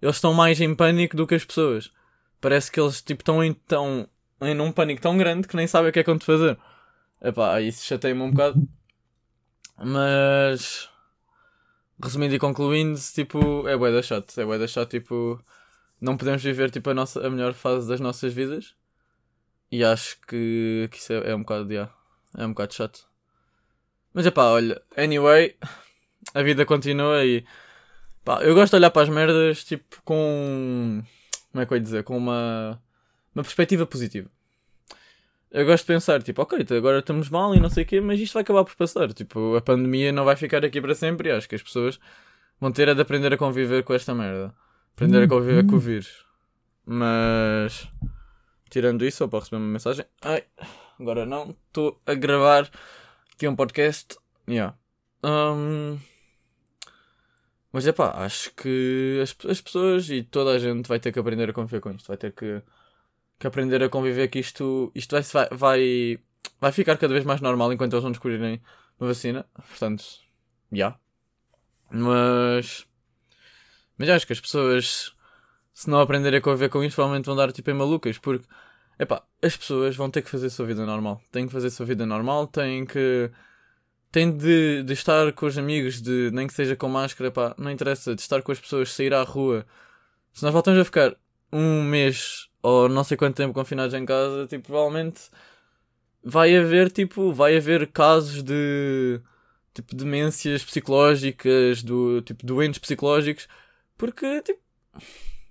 eles 0.00 0.16
estão 0.16 0.34
mais 0.34 0.60
em 0.60 0.74
pânico 0.74 1.16
do 1.16 1.26
que 1.26 1.34
as 1.34 1.44
pessoas. 1.44 1.90
Parece 2.40 2.70
que 2.70 2.80
eles 2.80 3.00
tipo, 3.00 3.22
estão 3.22 3.42
em, 3.42 3.54
tão, 3.54 4.08
em 4.40 4.60
um 4.60 4.72
pânico 4.72 5.00
tão 5.00 5.16
grande 5.16 5.48
que 5.48 5.56
nem 5.56 5.66
sabem 5.66 5.90
o 5.90 5.92
que 5.92 6.00
é 6.00 6.04
que 6.04 6.10
vão 6.10 6.20
fazer. 6.20 6.58
Epá, 7.22 7.60
isso 7.60 7.84
chateia-me 7.84 8.20
um 8.20 8.30
bocado. 8.30 8.68
Mas. 9.78 10.90
Resumindo 12.02 12.34
e 12.34 12.38
concluindo, 12.38 12.98
tipo, 13.14 13.66
é 13.68 13.76
bué 13.76 13.92
da 13.92 14.02
chato. 14.02 14.38
É 14.38 14.44
bué 14.44 14.58
da 14.58 14.66
chato, 14.66 14.90
tipo. 14.90 15.42
Não 16.00 16.16
podemos 16.16 16.42
viver 16.42 16.70
tipo, 16.70 16.90
a, 16.90 16.94
nossa, 16.94 17.26
a 17.26 17.30
melhor 17.30 17.54
fase 17.54 17.88
das 17.88 18.00
nossas 18.00 18.32
vidas. 18.32 18.74
E 19.70 19.82
acho 19.82 20.20
que, 20.26 20.88
que 20.90 20.98
isso 20.98 21.12
é, 21.12 21.30
é 21.30 21.34
um 21.34 21.40
bocado, 21.40 21.72
yeah, 21.72 21.92
é 22.36 22.44
um 22.44 22.50
bocado 22.50 22.74
chato. 22.74 23.08
Mas 24.12 24.26
é 24.26 24.30
pá, 24.30 24.44
olha, 24.44 24.80
anyway, 24.96 25.56
a 26.34 26.42
vida 26.42 26.66
continua 26.66 27.24
e 27.24 27.44
pá, 28.24 28.42
eu 28.42 28.54
gosto 28.54 28.72
de 28.72 28.76
olhar 28.76 28.90
para 28.90 29.02
as 29.02 29.08
merdas 29.08 29.64
tipo 29.64 30.02
com 30.04 31.02
como 31.54 31.62
é 31.62 31.66
que 31.66 31.72
eu 31.72 31.76
ia 31.76 31.82
dizer? 31.82 32.02
Com 32.02 32.16
uma, 32.16 32.82
uma 33.32 33.44
perspectiva 33.44 33.86
positiva. 33.86 34.28
Eu 35.52 35.64
gosto 35.64 35.84
de 35.84 35.86
pensar, 35.86 36.20
tipo, 36.20 36.42
ok, 36.42 36.66
agora 36.76 36.98
estamos 36.98 37.30
mal 37.30 37.54
e 37.54 37.60
não 37.60 37.70
sei 37.70 37.84
o 37.84 37.86
quê, 37.86 38.00
mas 38.00 38.18
isto 38.18 38.34
vai 38.34 38.42
acabar 38.42 38.64
por 38.64 38.74
passar. 38.74 39.12
Tipo, 39.12 39.54
a 39.54 39.60
pandemia 39.60 40.10
não 40.10 40.24
vai 40.24 40.34
ficar 40.34 40.64
aqui 40.64 40.80
para 40.80 40.96
sempre 40.96 41.28
e 41.28 41.32
acho 41.32 41.48
que 41.48 41.54
as 41.54 41.62
pessoas 41.62 42.00
vão 42.60 42.72
ter 42.72 42.88
a 42.88 42.94
de 42.94 43.00
aprender 43.00 43.32
a 43.32 43.36
conviver 43.36 43.84
com 43.84 43.94
esta 43.94 44.12
merda. 44.12 44.52
Aprender 44.96 45.22
a 45.22 45.28
conviver 45.28 45.64
com 45.64 45.76
o 45.76 45.78
vírus. 45.78 46.24
Mas, 46.84 47.88
tirando 48.68 49.04
isso, 49.04 49.22
eu 49.22 49.28
posso 49.28 49.44
receber 49.44 49.62
uma 49.62 49.72
mensagem. 49.72 50.04
Ai, 50.22 50.42
agora 50.98 51.24
não, 51.24 51.56
estou 51.68 52.00
a 52.04 52.14
gravar 52.14 52.68
aqui 53.32 53.46
um 53.46 53.54
podcast. 53.54 54.18
Yeah. 54.48 54.76
Um, 55.22 56.00
mas 57.74 57.88
é 57.88 57.92
pá, 57.92 58.24
acho 58.24 58.54
que 58.54 59.18
as, 59.20 59.36
as 59.50 59.60
pessoas 59.60 60.08
e 60.08 60.22
toda 60.22 60.52
a 60.52 60.58
gente 60.60 60.86
vai 60.86 61.00
ter 61.00 61.10
que 61.10 61.18
aprender 61.18 61.50
a 61.50 61.52
conviver 61.52 61.80
com 61.80 61.90
isto. 61.90 62.06
Vai 62.06 62.16
ter 62.16 62.30
que, 62.32 62.62
que 63.36 63.48
aprender 63.48 63.82
a 63.82 63.88
conviver 63.88 64.28
que 64.28 64.38
isto, 64.38 64.92
isto 64.94 65.16
vai, 65.32 65.48
vai, 65.50 66.18
vai 66.60 66.70
ficar 66.70 66.96
cada 66.96 67.12
vez 67.12 67.24
mais 67.24 67.40
normal 67.40 67.72
enquanto 67.72 67.94
eles 67.94 68.04
não 68.04 68.12
descobrirem 68.12 68.62
uma 68.96 69.08
vacina. 69.08 69.44
Portanto, 69.54 70.04
já. 70.70 70.76
Yeah. 70.76 71.00
Mas. 71.90 72.86
Mas 73.98 74.08
acho 74.08 74.26
que 74.28 74.34
as 74.34 74.40
pessoas, 74.40 75.12
se 75.72 75.90
não 75.90 75.98
aprenderem 75.98 76.38
a 76.38 76.42
conviver 76.42 76.68
com 76.68 76.84
isto, 76.84 76.94
provavelmente 76.94 77.26
vão 77.26 77.34
dar 77.34 77.50
tipo 77.50 77.72
em 77.72 77.74
malucas. 77.74 78.18
Porque, 78.18 78.46
epá, 79.00 79.24
as 79.42 79.56
pessoas 79.56 79.96
vão 79.96 80.08
ter 80.08 80.22
que 80.22 80.30
fazer 80.30 80.46
a 80.46 80.50
sua 80.50 80.66
vida 80.66 80.86
normal. 80.86 81.20
Têm 81.32 81.48
que 81.48 81.52
fazer 81.52 81.66
a 81.66 81.72
sua 81.72 81.86
vida 81.86 82.06
normal, 82.06 82.46
têm 82.46 82.86
que 82.86 83.32
tem 84.14 84.30
de, 84.30 84.84
de 84.84 84.92
estar 84.92 85.32
com 85.32 85.44
os 85.46 85.58
amigos, 85.58 86.00
de 86.00 86.30
nem 86.32 86.46
que 86.46 86.54
seja 86.54 86.76
com 86.76 86.88
máscara, 86.88 87.32
pá, 87.32 87.52
não 87.58 87.68
interessa, 87.68 88.14
de 88.14 88.20
estar 88.20 88.40
com 88.42 88.52
as 88.52 88.60
pessoas, 88.60 88.92
sair 88.92 89.12
à 89.12 89.24
rua. 89.24 89.66
Se 90.32 90.44
nós 90.44 90.52
voltamos 90.52 90.78
a 90.80 90.84
ficar 90.84 91.16
um 91.52 91.82
mês 91.82 92.48
ou 92.62 92.88
não 92.88 93.02
sei 93.02 93.16
quanto 93.16 93.34
tempo 93.36 93.52
confinados 93.52 93.92
em 93.92 94.06
casa, 94.06 94.46
tipo, 94.46 94.66
provavelmente 94.68 95.22
vai 96.22 96.56
haver, 96.56 96.92
tipo, 96.92 97.32
vai 97.32 97.56
haver 97.56 97.88
casos 97.88 98.40
de 98.44 99.20
tipo 99.74 99.96
demências 99.96 100.64
psicológicas, 100.64 101.82
do 101.82 102.22
tipo 102.22 102.46
doentes 102.46 102.78
psicológicos, 102.78 103.48
porque 103.98 104.42
tipo 104.42 104.60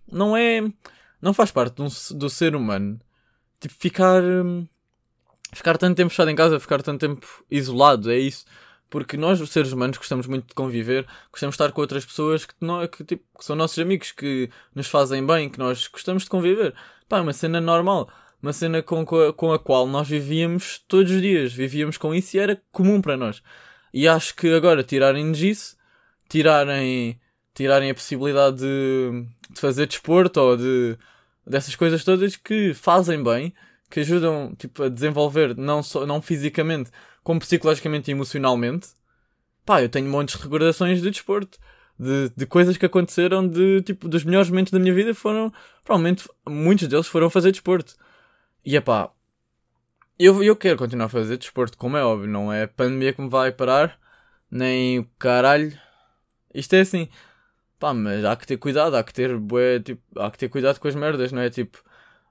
não 0.10 0.38
é 0.38 0.62
não 1.22 1.34
faz 1.34 1.52
parte 1.52 1.76
do, 1.76 1.88
do 2.18 2.30
ser 2.30 2.56
humano 2.56 3.00
tipo 3.60 3.74
ficar 3.78 4.24
hum, 4.24 4.68
ficar 5.54 5.78
tanto 5.78 5.96
tempo 5.96 6.10
fechado 6.10 6.30
em 6.30 6.36
casa, 6.36 6.60
ficar 6.60 6.82
tanto 6.82 7.00
tempo 7.00 7.28
isolado, 7.50 8.12
é 8.12 8.18
isso. 8.18 8.46
Porque 8.90 9.18
nós, 9.18 9.42
os 9.42 9.50
seres 9.50 9.72
humanos, 9.72 9.98
gostamos 9.98 10.28
muito 10.28 10.48
de 10.50 10.54
conviver, 10.54 11.08
gostamos 11.32 11.56
de 11.56 11.64
estar 11.64 11.72
com 11.72 11.82
outras 11.82 12.06
pessoas 12.06 12.46
que, 12.46 12.54
não, 12.62 12.88
que, 12.88 13.04
tipo, 13.04 13.24
que 13.40 13.44
são 13.44 13.56
nossos 13.56 13.80
amigos, 13.80 14.12
que 14.12 14.50
nos 14.76 14.88
fazem 14.88 15.26
bem, 15.26 15.50
que 15.50 15.58
nós 15.58 15.88
gostamos 15.88 16.24
de 16.24 16.30
conviver. 16.30 16.76
Pá, 17.10 17.18
é 17.18 17.22
uma 17.22 17.34
cena 17.34 17.60
normal. 17.60 18.08
uma 18.42 18.54
cena 18.54 18.84
com, 18.84 19.04
com, 19.04 19.20
a, 19.20 19.34
com 19.34 19.52
a 19.52 19.58
qual 19.58 19.88
nós 19.88 20.08
vivíamos 20.08 20.80
todos 20.88 21.12
os 21.12 21.22
dias. 21.22 21.52
Vivíamos 21.54 21.98
com 21.98 22.14
isso 22.14 22.38
e 22.38 22.40
era 22.40 22.62
comum 22.72 23.02
para 23.02 23.18
nós. 23.18 23.42
E 23.94 24.08
acho 24.08 24.36
que 24.36 24.54
agora 24.54 24.84
tirarem-nos 24.84 25.42
isso, 25.42 25.78
tirarem, 26.30 27.20
tirarem 27.56 27.90
a 27.92 27.96
possibilidade 27.96 28.58
de, 28.58 29.26
de 29.50 29.60
fazer 29.60 29.88
desporto 29.88 30.40
ou 30.40 30.58
de, 30.58 30.98
dessas 31.48 31.76
coisas 31.76 32.04
todas 32.04 32.36
que 32.36 32.74
fazem 32.74 33.24
bem, 33.24 33.54
que 33.94 34.00
ajudam 34.00 34.56
tipo, 34.58 34.82
a 34.82 34.90
desenvolver 34.90 35.56
não, 35.56 35.84
só, 35.84 36.04
não 36.04 36.20
fisicamente, 36.20 36.90
como 37.24 37.40
psicologicamente 37.40 38.10
e 38.10 38.12
emocionalmente. 38.12 38.88
Pá, 39.64 39.84
eu 39.84 39.88
tenho 39.88 40.10
montes 40.10 40.36
de 40.36 40.42
recordações 40.42 41.00
de 41.00 41.12
desporto 41.12 41.60
de, 41.98 42.32
de 42.36 42.48
coisas 42.48 42.76
que 42.76 42.88
aconteceram 42.88 43.48
de 43.48 43.84
tipo 43.84 44.08
dos 44.08 44.24
melhores 44.24 44.50
momentos 44.50 44.74
da 44.74 44.80
minha 44.80 44.96
vida 44.96 45.14
foram 45.14 45.54
provavelmente 45.86 46.28
muitos 46.50 46.88
deles 46.88 47.06
foram 47.06 47.30
fazer 47.30 47.52
desporto. 47.52 47.96
E 48.66 48.76
é 48.76 48.82
pá 48.82 49.12
eu, 50.18 50.44
eu 50.44 50.56
quero 50.56 50.80
continuar 50.80 51.06
a 51.06 51.10
fazer 51.10 51.38
desporto 51.38 51.78
como 51.78 51.96
é 51.96 52.04
óbvio 52.04 52.28
não 52.28 52.52
é 52.52 52.64
a 52.64 52.68
pandemia 52.68 53.14
que 53.14 53.22
me 53.22 53.30
vai 53.30 53.52
parar 53.52 54.00
nem 54.50 55.00
o 55.00 55.06
caralho. 55.20 55.72
Isto 56.52 56.74
é 56.74 56.82
assim. 56.82 57.10
Pá 57.80 57.94
mas 57.94 58.26
há 58.26 58.36
que 58.36 58.48
ter 58.48 58.58
cuidado 58.58 58.96
há 58.96 59.04
que 59.04 59.14
ter 59.14 59.38
bué, 59.38 59.80
tipo, 59.80 60.02
há 60.20 60.32
que 60.32 60.38
ter 60.40 60.50
cuidado 60.50 60.80
com 60.80 60.88
as 60.88 60.96
merdas 60.96 61.32
não 61.32 61.44
é? 61.44 61.52
Tipo 61.52 61.78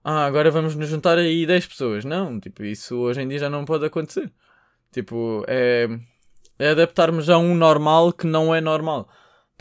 ah 0.04 0.24
agora 0.24 0.50
vamos 0.50 0.74
nos 0.74 0.88
juntar 0.88 1.18
aí 1.18 1.46
10 1.46 1.66
pessoas 1.66 2.04
não 2.04 2.40
tipo 2.40 2.64
isso 2.64 2.96
hoje 2.96 3.20
em 3.22 3.28
dia 3.28 3.38
já 3.38 3.50
não 3.50 3.64
pode 3.64 3.84
acontecer 3.84 4.32
tipo 4.92 5.44
é 5.48 5.88
é 6.58 6.70
adaptarmos 6.70 7.28
a 7.30 7.38
um 7.38 7.54
normal 7.54 8.12
que 8.12 8.26
não 8.26 8.54
é 8.54 8.60
normal 8.60 9.08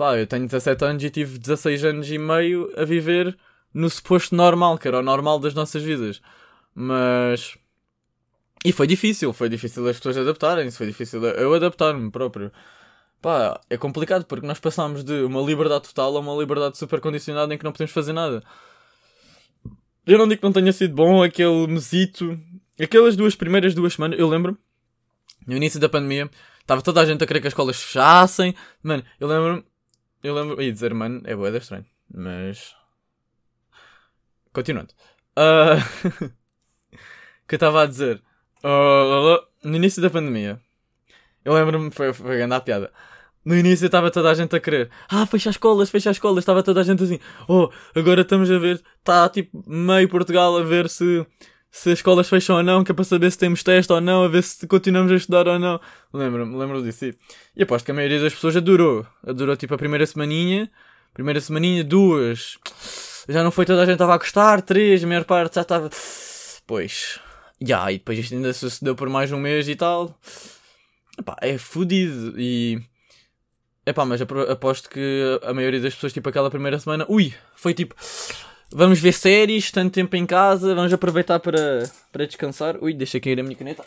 Pá, 0.02 0.18
eu 0.18 0.26
tenho 0.26 0.48
17 0.48 0.84
anos 0.84 1.04
e 1.04 1.10
tive 1.12 1.38
16 1.38 1.86
anos 1.86 2.10
e 2.10 2.18
meio 2.18 2.72
a 2.76 2.84
viver 2.86 3.38
no 3.72 3.88
suposto 3.88 4.36
normal, 4.36 4.78
que 4.78 4.88
era 4.88 4.98
o 4.98 5.04
normal 5.04 5.38
das 5.40 5.54
nossas 5.54 5.84
vidas. 5.84 6.22
Mas. 6.74 7.56
E 8.66 8.72
foi 8.72 8.88
difícil, 8.88 9.32
foi 9.34 9.50
difícil 9.50 9.88
as 9.88 9.98
pessoas 9.98 10.18
adaptarem-se, 10.18 10.78
foi 10.78 10.88
difícil 10.88 11.24
eu 11.24 11.54
adaptar-me 11.54 12.10
próprio. 12.12 12.52
Pá, 13.22 13.62
é 13.70 13.78
complicado 13.78 14.26
porque 14.26 14.48
nós 14.48 14.60
passámos 14.60 15.04
de 15.04 15.22
uma 15.24 15.42
liberdade 15.42 15.84
total 15.90 16.18
a 16.18 16.20
uma 16.20 16.36
liberdade 16.36 16.78
super 16.80 17.00
condicionada 17.00 17.54
em 17.54 17.58
que 17.58 17.64
não 17.64 17.72
podemos 17.72 17.92
fazer 17.92 18.14
nada. 18.14 18.44
Eu 20.06 20.18
não 20.18 20.28
digo 20.28 20.42
que 20.42 20.46
não 20.46 20.54
tenha 20.54 20.74
sido 20.74 20.96
bom 20.96 21.24
aquele 21.24 21.68
mesito. 21.68 22.40
Aquelas 22.82 23.16
duas 23.16 23.36
primeiras 23.36 23.76
duas 23.76 23.94
semanas, 23.94 24.20
eu 24.20 24.28
lembro, 24.28 24.58
no 25.46 25.56
início 25.56 25.80
da 25.80 25.88
pandemia, 25.88 26.30
estava 26.60 26.82
toda 26.82 27.02
a 27.02 27.06
gente 27.06 27.24
a 27.24 27.28
querer 27.28 27.42
que 27.42 27.48
as 27.48 27.52
escolas 27.52 27.82
fechassem. 27.82 28.56
Mano, 28.84 29.04
eu 29.20 29.28
lembro 29.28 29.64
eu 30.24 30.36
lembro. 30.36 30.62
Ia 30.62 30.72
dizer, 30.72 30.94
mano, 30.94 31.22
é 31.26 31.36
boeda 31.36 31.58
estranho. 31.58 31.86
Mas. 32.14 32.76
Continuando. 34.54 34.94
Uh... 35.38 36.30
que 37.48 37.56
eu 37.56 37.58
estava 37.58 37.84
a 37.84 37.86
dizer. 37.86 38.22
Uh... 38.64 39.44
No 39.64 39.76
início 39.76 40.02
da 40.02 40.10
pandemia. 40.10 40.60
Eu 41.44 41.54
lembro-me, 41.54 41.90
foi, 41.90 42.14
foi 42.14 42.38
grande 42.38 42.54
a 42.54 42.62
piada. 42.62 42.94
No 43.44 43.56
início 43.56 43.86
estava 43.86 44.12
toda 44.12 44.30
a 44.30 44.34
gente 44.34 44.56
a 44.56 44.60
querer. 44.60 44.90
Ah, 45.10 45.26
fecha 45.26 45.50
as 45.50 45.56
escolas, 45.56 45.90
fecha 45.90 46.10
as 46.10 46.18
escolas. 46.18 46.44
Estava 46.44 46.62
toda 46.62 46.82
a 46.82 46.84
gente 46.84 47.04
assim. 47.04 47.20
Oh, 47.48 47.70
agora 47.96 48.22
estamos 48.22 48.52
a 48.52 48.60
ver. 48.60 48.82
Está 49.00 49.28
tipo 49.30 49.64
meio 49.68 50.08
Portugal 50.08 50.58
a 50.58 50.64
ver 50.64 50.88
se 50.90 51.26
se 51.72 51.90
as 51.90 52.00
escolas 52.00 52.28
fecham 52.28 52.58
ou 52.58 52.64
não, 52.64 52.84
que 52.84 52.92
é 52.92 52.94
para 52.94 53.06
saber 53.06 53.32
se 53.32 53.38
temos 53.38 53.64
teste 53.64 53.92
ou 53.94 54.02
não, 54.02 54.24
a 54.24 54.28
ver 54.28 54.44
se 54.44 54.68
continuamos 54.68 55.12
a 55.12 55.16
estudar 55.16 55.48
ou 55.48 55.58
não. 55.58 55.80
Lembro-me, 56.14 56.58
lembro 56.58 56.84
disso. 56.84 57.06
E 57.56 57.64
aposto 57.64 57.86
que 57.86 57.92
a 57.92 57.94
maioria 57.94 58.20
das 58.20 58.34
pessoas 58.34 58.58
adorou. 58.58 59.08
Adorou 59.26 59.56
tipo 59.56 59.74
a 59.74 59.78
primeira 59.78 60.06
semaninha, 60.06 60.70
primeira 61.14 61.40
semaninha, 61.40 61.84
duas. 61.84 62.58
Já 63.30 63.42
não 63.42 63.52
foi 63.52 63.66
toda 63.66 63.82
a 63.82 63.86
gente 63.86 63.94
estava 63.94 64.14
a 64.14 64.18
gostar, 64.18 64.62
três, 64.62 65.02
a 65.04 65.08
maior 65.08 65.24
parte 65.24 65.56
já 65.56 65.62
estava. 65.62 65.90
Pois. 66.68 67.20
Já, 67.62 67.90
e 67.92 68.00
depois 68.00 68.20
isto 68.20 68.34
ainda 68.34 68.52
sucedeu 68.52 68.96
por 68.96 69.08
mais 69.08 69.32
um 69.32 69.40
mês 69.40 69.70
e 69.70 69.76
tal. 69.76 70.20
Epá, 71.18 71.38
é 71.42 71.58
fodido. 71.58 72.34
E. 72.38 72.82
Epá, 73.86 74.06
mas 74.06 74.22
aposto 74.22 74.90
que 74.90 75.40
a 75.44 75.54
maioria 75.54 75.80
das 75.80 75.96
pessoas, 75.96 76.14
tipo 76.14 76.30
aquela 76.30 76.50
primeira 76.50 76.80
semana, 76.80 77.06
ui, 77.10 77.34
foi 77.56 77.74
tipo 77.74 77.96
Vamos 78.74 79.00
ver 79.00 79.12
séries, 79.12 79.70
tanto 79.70 79.94
tempo 79.94 80.16
em 80.16 80.26
casa, 80.26 80.74
vamos 80.74 80.94
aproveitar 80.94 81.42
para, 81.42 81.84
para 82.10 82.26
descansar. 82.26 82.78
Ui, 82.82 82.94
deixa 82.94 83.20
cair 83.20 83.38
a 83.38 83.44
minha 83.44 83.56
caneta. 83.56 83.84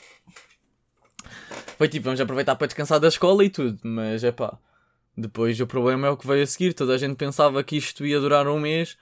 Foi 1.79 1.89
tipo, 1.89 2.05
vamos 2.05 2.21
aproveitar 2.21 2.55
para 2.55 2.67
descansar 2.67 3.01
da 3.01 3.09
escola 3.09 3.43
e 3.43 3.49
tudo, 3.49 3.79
mas 3.83 4.23
é 4.23 4.31
pá. 4.31 4.59
Depois 5.17 5.59
o 5.59 5.67
problema 5.67 6.09
é 6.09 6.11
o 6.11 6.19
que 6.19 6.27
veio 6.27 6.43
a 6.43 6.47
seguir. 6.47 6.75
Toda 6.75 6.93
a 6.93 6.99
gente 6.99 7.17
pensava 7.17 7.65
que 7.65 7.79
isto 7.79 8.05
ia 8.05 8.21
durar 8.21 8.47
um 8.47 8.61
mês, 8.61 8.99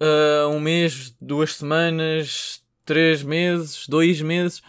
uh, 0.00 0.48
um 0.48 0.58
mês, 0.58 1.14
duas 1.20 1.56
semanas, 1.56 2.62
três 2.86 3.22
meses, 3.22 3.86
dois 3.86 4.22
meses, 4.22 4.62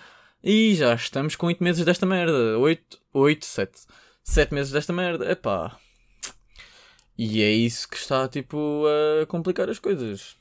e 0.43 0.75
já 0.75 0.93
estamos 0.95 1.37
com 1.37 1.47
oito 1.47 1.63
meses 1.63 1.85
desta 1.85 2.05
merda. 2.05 2.59
Oito, 2.59 2.99
oito, 3.13 3.45
sete. 3.45 3.83
Sete 4.25 4.53
meses 4.53 4.72
desta 4.74 4.91
merda. 4.91 5.24
É 5.25 5.36
pá. 5.36 5.77
E 7.17 7.41
é 7.41 7.51
isso 7.51 7.88
que 7.88 7.96
está, 7.96 8.27
tipo, 8.27 8.84
a 9.22 9.25
complicar 9.27 9.70
as 9.70 9.79
coisas. 9.79 10.36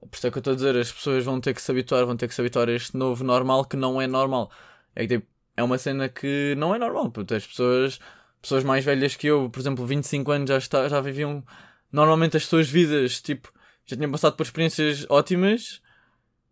Por 0.00 0.16
isso 0.16 0.26
é 0.26 0.30
que 0.30 0.38
eu 0.38 0.40
estou 0.40 0.52
a 0.54 0.56
dizer, 0.56 0.76
as 0.76 0.90
pessoas 0.90 1.24
vão 1.24 1.40
ter 1.40 1.54
que 1.54 1.62
se 1.62 1.70
habituar, 1.70 2.04
vão 2.06 2.16
ter 2.16 2.26
que 2.26 2.34
se 2.34 2.40
habituar 2.40 2.68
a 2.68 2.72
este 2.72 2.96
novo 2.96 3.22
normal 3.22 3.64
que 3.66 3.76
não 3.76 4.00
é 4.00 4.06
normal. 4.06 4.50
É 4.96 5.02
que, 5.06 5.18
tipo, 5.18 5.26
é 5.56 5.62
uma 5.62 5.76
cena 5.78 6.08
que 6.08 6.54
não 6.56 6.74
é 6.74 6.78
normal, 6.78 7.10
porque 7.10 7.34
as 7.34 7.46
pessoas, 7.46 8.00
pessoas 8.40 8.64
mais 8.64 8.84
velhas 8.84 9.14
que 9.14 9.26
eu, 9.26 9.50
por 9.50 9.60
exemplo, 9.60 9.86
25 9.86 10.32
anos, 10.32 10.48
já, 10.48 10.58
está, 10.58 10.88
já 10.88 11.00
viviam 11.00 11.44
normalmente 11.92 12.36
as 12.36 12.46
suas 12.46 12.68
vidas, 12.68 13.20
tipo, 13.20 13.52
já 13.86 13.96
tinham 13.96 14.10
passado 14.10 14.34
por 14.34 14.44
experiências 14.44 15.06
ótimas 15.10 15.82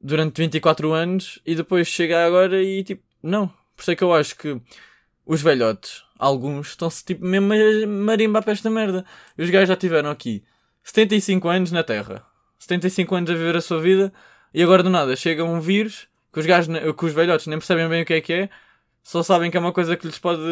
durante 0.01 0.43
24 0.43 0.93
anos 0.93 1.41
e 1.47 1.55
depois 1.55 1.89
chega 1.89 2.27
agora 2.27 2.63
e, 2.63 2.85
tipo, 2.85 3.03
não. 3.23 3.49
Por 3.75 3.83
isso 3.83 3.91
é 3.91 3.97
que 3.97 4.05
eu 4.05 4.13
acho 4.13 4.37
que 4.37 4.61
os 5.25 5.43
velhotes, 5.43 6.06
alguns, 6.19 6.69
estão-se 6.69 7.05
tipo 7.05 7.25
mesmo 7.25 7.53
a 7.53 7.87
marimbar 7.87 8.43
para 8.43 8.53
esta 8.53 8.71
merda. 8.71 9.05
E 9.37 9.43
os 9.43 9.51
gajos 9.51 9.69
já 9.69 9.77
tiveram 9.77 10.11
aqui 10.11 10.45
75 10.83 11.49
anos 11.49 11.73
na 11.73 11.83
Terra, 11.83 12.25
75 12.59 13.15
anos 13.15 13.31
a 13.31 13.35
viver 13.35 13.57
a 13.57 13.61
sua 13.61 13.81
vida, 13.81 14.13
e 14.53 14.63
agora 14.63 14.83
do 14.83 14.91
nada 14.91 15.15
chega 15.17 15.45
um 15.45 15.61
vírus 15.61 16.09
que 16.33 16.41
os 16.41 16.47
gajos, 16.47 16.69
que 16.97 17.05
os 17.05 17.13
velhotes 17.13 17.47
nem 17.47 17.59
percebem 17.59 17.89
bem 17.89 18.03
o 18.03 18.05
que 18.05 18.15
é 18.15 18.21
que 18.21 18.33
é, 18.33 18.51
só 19.07 19.23
sabem 19.23 19.51
que 19.53 19.57
é 19.57 19.61
uma 19.61 19.73
coisa 19.73 19.97
que 19.97 20.05
lhes 20.05 20.19
pode. 20.19 20.43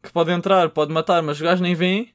que 0.00 0.12
pode 0.12 0.30
entrar, 0.30 0.70
pode 0.70 0.92
matar, 0.92 1.20
mas 1.22 1.36
os 1.38 1.42
gajos 1.42 1.60
nem 1.60 1.74
veem. 1.74 2.14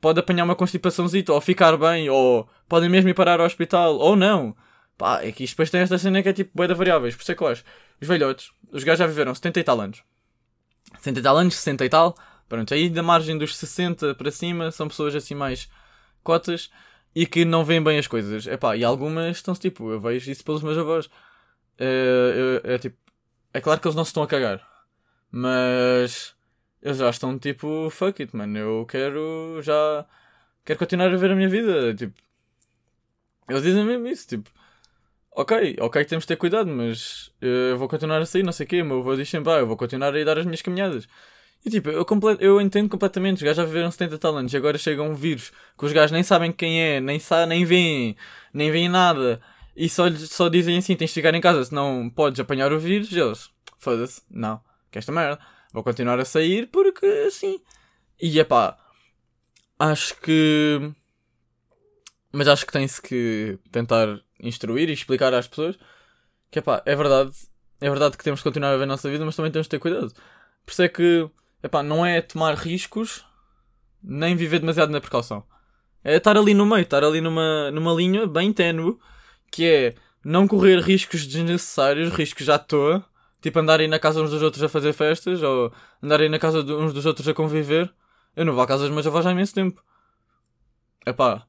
Pode 0.00 0.20
apanhar 0.20 0.44
uma 0.44 0.54
constipaçãozita, 0.54 1.32
ou 1.32 1.40
ficar 1.40 1.76
bem, 1.78 2.10
ou 2.10 2.46
podem 2.68 2.88
mesmo 2.90 3.08
ir 3.08 3.14
parar 3.14 3.40
ao 3.40 3.46
hospital, 3.46 3.96
ou 3.96 4.14
não. 4.14 4.54
Pá, 4.98 5.22
é 5.22 5.32
que 5.32 5.42
isto 5.42 5.54
depois 5.54 5.70
tem 5.70 5.80
esta 5.80 5.96
cena 5.98 6.22
que 6.22 6.28
é 6.28 6.32
tipo 6.34 6.50
boia 6.54 6.68
de 6.68 6.74
variáveis. 6.74 7.16
Por 7.16 7.22
isso 7.22 7.32
é 7.32 7.34
que 7.34 7.42
eu 7.42 7.46
acho. 7.46 7.64
Os 8.00 8.06
velhotes, 8.06 8.50
os 8.70 8.84
gajos 8.84 8.98
já 8.98 9.06
viveram 9.06 9.34
70 9.34 9.58
e 9.58 9.64
tal 9.64 9.80
anos. 9.80 10.02
70 10.96 11.20
e 11.20 11.22
tal 11.22 11.36
anos, 11.36 11.54
60 11.56 11.84
e 11.84 11.88
tal. 11.88 12.16
Pronto, 12.48 12.72
aí 12.72 12.88
da 12.88 13.02
margem 13.02 13.36
dos 13.36 13.56
60 13.56 14.14
para 14.14 14.30
cima 14.30 14.70
são 14.70 14.88
pessoas 14.88 15.14
assim 15.14 15.34
mais 15.34 15.68
cotas 16.22 16.70
e 17.14 17.26
que 17.26 17.44
não 17.44 17.64
veem 17.64 17.82
bem 17.82 17.98
as 17.98 18.06
coisas. 18.06 18.46
Epá, 18.46 18.76
e 18.76 18.84
algumas 18.84 19.36
estão-se 19.36 19.60
tipo, 19.60 19.90
eu 19.90 20.00
vejo 20.00 20.30
isso 20.30 20.44
pelos 20.44 20.62
meus 20.62 20.78
avós. 20.78 21.10
É, 21.78 22.60
é, 22.64 22.74
é, 22.74 22.78
tipo, 22.78 22.96
é 23.52 23.60
claro 23.60 23.80
que 23.80 23.86
eles 23.86 23.96
não 23.96 24.04
se 24.04 24.10
estão 24.10 24.22
a 24.22 24.26
cagar, 24.26 24.66
mas 25.30 26.34
eles 26.82 26.98
já 26.98 27.10
estão 27.10 27.38
tipo, 27.38 27.88
fuck 27.90 28.22
it, 28.22 28.34
mano, 28.36 28.58
eu 28.58 28.86
quero 28.86 29.60
já. 29.62 30.06
quero 30.64 30.78
continuar 30.78 31.12
a 31.12 31.16
ver 31.16 31.30
a 31.32 31.36
minha 31.36 31.48
vida. 31.48 31.94
Tipo, 31.94 32.14
eles 33.48 33.62
dizem 33.62 33.84
mesmo 33.84 34.06
isso, 34.08 34.28
tipo, 34.28 34.50
ok, 35.40 35.76
ok 35.80 36.04
temos 36.04 36.24
de 36.24 36.28
ter 36.28 36.36
cuidado, 36.36 36.68
mas 36.68 37.30
eh, 37.40 37.72
eu 37.72 37.78
vou 37.78 37.88
continuar 37.88 38.20
a 38.20 38.26
sair, 38.26 38.42
não 38.42 38.52
sei 38.52 38.66
o 38.66 38.68
quê, 38.68 38.82
o 38.82 38.84
meu 38.84 38.98
avô 38.98 39.14
diz 39.16 39.28
sempre, 39.28 39.52
ah, 39.52 39.58
eu 39.58 39.66
vou 39.66 39.76
continuar 39.76 40.14
a 40.14 40.18
ir 40.18 40.24
dar 40.24 40.38
as 40.38 40.44
minhas 40.44 40.62
caminhadas. 40.62 41.08
E 41.64 41.70
tipo, 41.70 41.90
eu, 41.90 42.06
eu 42.40 42.60
entendo 42.60 42.88
completamente, 42.88 43.36
os 43.38 43.42
gajos 43.42 43.56
já 43.56 43.64
viveram 43.64 43.90
70 43.90 44.18
tal 44.18 44.36
anos 44.36 44.52
e 44.52 44.56
agora 44.56 44.78
chega 44.78 45.02
um 45.02 45.14
vírus 45.14 45.52
que 45.78 45.84
os 45.84 45.92
gajos 45.92 46.12
nem 46.12 46.22
sabem 46.22 46.52
quem 46.52 46.80
é, 46.80 47.00
nem, 47.00 47.18
sa 47.18 47.46
nem 47.46 47.64
veem, 47.64 48.16
nem 48.52 48.70
veem 48.70 48.88
nada 48.88 49.40
e 49.78 49.88
só, 49.88 50.10
só 50.10 50.48
dizem 50.48 50.76
assim: 50.78 50.96
tens 50.96 51.10
de 51.10 51.14
ficar 51.14 51.32
em 51.34 51.40
casa, 51.40 51.64
senão 51.64 52.10
podes 52.10 52.40
apanhar 52.40 52.72
o 52.72 52.80
vírus. 52.80 53.12
E 53.12 53.20
eles, 53.20 53.48
foda-se, 53.78 54.22
não, 54.28 54.60
que 54.90 54.98
esta 54.98 55.12
merda, 55.12 55.40
vou 55.72 55.84
continuar 55.84 56.18
a 56.18 56.24
sair 56.24 56.66
porque 56.66 57.06
assim. 57.28 57.60
E 58.20 58.40
é 58.40 58.44
pá, 58.44 58.76
acho 59.78 60.20
que. 60.20 60.92
Mas 62.32 62.48
acho 62.48 62.66
que 62.66 62.72
tem-se 62.72 63.00
que 63.00 63.58
tentar 63.70 64.20
instruir 64.40 64.88
e 64.88 64.92
explicar 64.92 65.32
às 65.34 65.46
pessoas 65.46 65.78
que 66.50 66.58
epá, 66.58 66.82
é 66.86 66.96
verdade, 66.96 67.32
é 67.80 67.88
verdade 67.88 68.16
que 68.16 68.24
temos 68.24 68.40
que 68.40 68.44
continuar 68.44 68.72
a 68.72 68.76
ver 68.76 68.84
a 68.84 68.86
nossa 68.86 69.08
vida, 69.10 69.24
mas 69.24 69.36
também 69.36 69.52
temos 69.52 69.66
de 69.66 69.70
ter 69.70 69.78
cuidado. 69.78 70.12
Por 70.64 70.72
isso 70.72 70.82
é 70.82 70.88
que 70.88 71.28
epá, 71.62 71.82
não 71.82 72.04
é 72.04 72.20
tomar 72.20 72.54
riscos 72.54 73.24
nem 74.02 74.36
viver 74.36 74.60
demasiado 74.60 74.90
na 74.90 75.00
precaução. 75.00 75.44
É 76.04 76.16
estar 76.16 76.36
ali 76.36 76.54
no 76.54 76.64
meio, 76.64 76.82
estar 76.82 77.04
ali 77.04 77.20
numa, 77.20 77.70
numa 77.70 77.92
linha 77.92 78.26
bem 78.26 78.52
ténue 78.52 78.98
que 79.50 79.66
é 79.66 79.94
não 80.24 80.46
correr 80.46 80.80
riscos 80.80 81.26
desnecessários, 81.26 82.10
riscos 82.12 82.48
à 82.48 82.58
toa, 82.58 83.04
tipo 83.40 83.58
andarem 83.58 83.88
na 83.88 83.98
casa 83.98 84.22
uns 84.22 84.30
dos 84.30 84.42
outros 84.42 84.62
a 84.62 84.68
fazer 84.68 84.92
festas 84.92 85.42
ou 85.42 85.72
andarem 86.02 86.28
na 86.28 86.38
casa 86.38 86.62
de 86.62 86.72
uns 86.72 86.92
dos 86.92 87.06
outros 87.06 87.26
a 87.28 87.34
conviver. 87.34 87.92
Eu 88.36 88.44
não 88.44 88.52
vou 88.52 88.62
à 88.62 88.66
casa 88.66 88.84
dos 88.84 88.92
meus 88.92 89.06
avós 89.06 89.26
há 89.26 89.32
imenso 89.32 89.54
tempo. 89.54 89.82
Epá, 91.06 91.46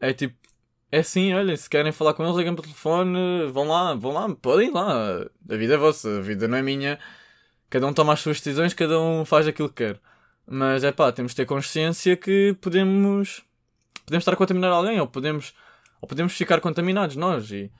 é 0.00 0.12
tipo, 0.12 0.36
é 0.92 0.98
assim, 0.98 1.32
olha, 1.32 1.56
se 1.56 1.70
querem 1.70 1.90
falar 1.90 2.12
com 2.12 2.22
eles, 2.22 2.36
liguem 2.36 2.54
pelo 2.54 2.66
telefone, 2.68 3.46
vão 3.50 3.66
lá, 3.66 3.94
vão 3.94 4.12
lá, 4.12 4.28
podem 4.34 4.68
ir 4.68 4.72
lá. 4.72 5.26
A 5.48 5.56
vida 5.56 5.74
é 5.74 5.76
vossa, 5.78 6.18
a 6.18 6.20
vida 6.20 6.46
não 6.46 6.58
é 6.58 6.62
minha. 6.62 6.98
Cada 7.70 7.86
um 7.86 7.94
toma 7.94 8.12
as 8.12 8.20
suas 8.20 8.36
decisões, 8.36 8.74
cada 8.74 9.00
um 9.00 9.24
faz 9.24 9.48
aquilo 9.48 9.70
que 9.70 9.86
quer. 9.86 9.98
Mas 10.46 10.84
é 10.84 10.92
pá, 10.92 11.10
temos 11.10 11.32
de 11.32 11.36
ter 11.36 11.46
consciência 11.46 12.14
que 12.14 12.54
podemos, 12.60 13.42
podemos 14.04 14.22
estar 14.22 14.34
a 14.34 14.36
contaminar 14.36 14.70
alguém, 14.70 15.00
ou 15.00 15.06
podemos, 15.06 15.54
ou 15.98 16.06
podemos 16.06 16.34
ficar 16.34 16.60
contaminados 16.60 17.16
nós. 17.16 17.50
E 17.50 17.72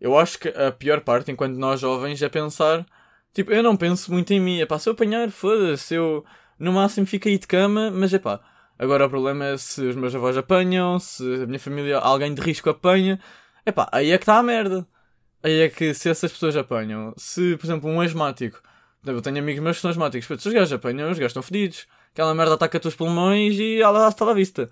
eu 0.00 0.16
acho 0.16 0.38
que 0.38 0.48
a 0.50 0.70
pior 0.70 1.00
parte, 1.00 1.32
enquanto 1.32 1.56
nós 1.56 1.80
jovens, 1.80 2.22
é 2.22 2.28
pensar, 2.28 2.86
tipo, 3.34 3.50
eu 3.50 3.64
não 3.64 3.76
penso 3.76 4.12
muito 4.12 4.32
em 4.32 4.38
mim, 4.38 4.60
é 4.60 4.66
pá, 4.66 4.78
se 4.78 4.88
eu 4.88 4.92
apanhar, 4.92 5.28
foda-se, 5.30 5.94
eu 5.94 6.24
no 6.56 6.72
máximo 6.72 7.06
fico 7.06 7.26
aí 7.26 7.36
de 7.36 7.48
cama, 7.48 7.90
mas 7.90 8.14
é 8.14 8.18
pá, 8.20 8.40
Agora 8.80 9.04
o 9.04 9.10
problema 9.10 9.44
é 9.44 9.58
se 9.58 9.82
os 9.82 9.94
meus 9.94 10.14
avós 10.14 10.38
apanham, 10.38 10.98
se 10.98 11.22
a 11.42 11.46
minha 11.46 11.60
família, 11.60 11.98
alguém 11.98 12.32
de 12.32 12.40
risco 12.40 12.70
apanha. 12.70 13.20
Epá, 13.66 13.86
aí 13.92 14.10
é 14.10 14.16
que 14.16 14.22
está 14.22 14.38
a 14.38 14.42
merda. 14.42 14.88
Aí 15.42 15.60
é 15.60 15.68
que 15.68 15.92
se 15.92 16.08
essas 16.08 16.32
pessoas 16.32 16.56
apanham, 16.56 17.12
se, 17.14 17.58
por 17.58 17.66
exemplo, 17.66 17.90
um 17.90 18.00
asmático, 18.00 18.58
eu 19.04 19.20
tenho 19.20 19.38
amigos 19.38 19.62
meus 19.62 19.76
que 19.76 19.82
são 19.82 19.90
asmáticos, 19.90 20.26
se 20.26 20.48
os 20.48 20.54
gajos 20.54 20.72
apanham, 20.72 21.10
os 21.10 21.18
gajos 21.18 21.32
estão 21.32 21.42
fedidos. 21.42 21.86
Aquela 22.12 22.34
merda 22.34 22.54
ataca 22.54 22.80
os 22.88 22.94
pulmões 22.94 23.54
e 23.58 23.82
ela 23.82 24.08
está 24.08 24.30
à 24.30 24.32
vista. 24.32 24.70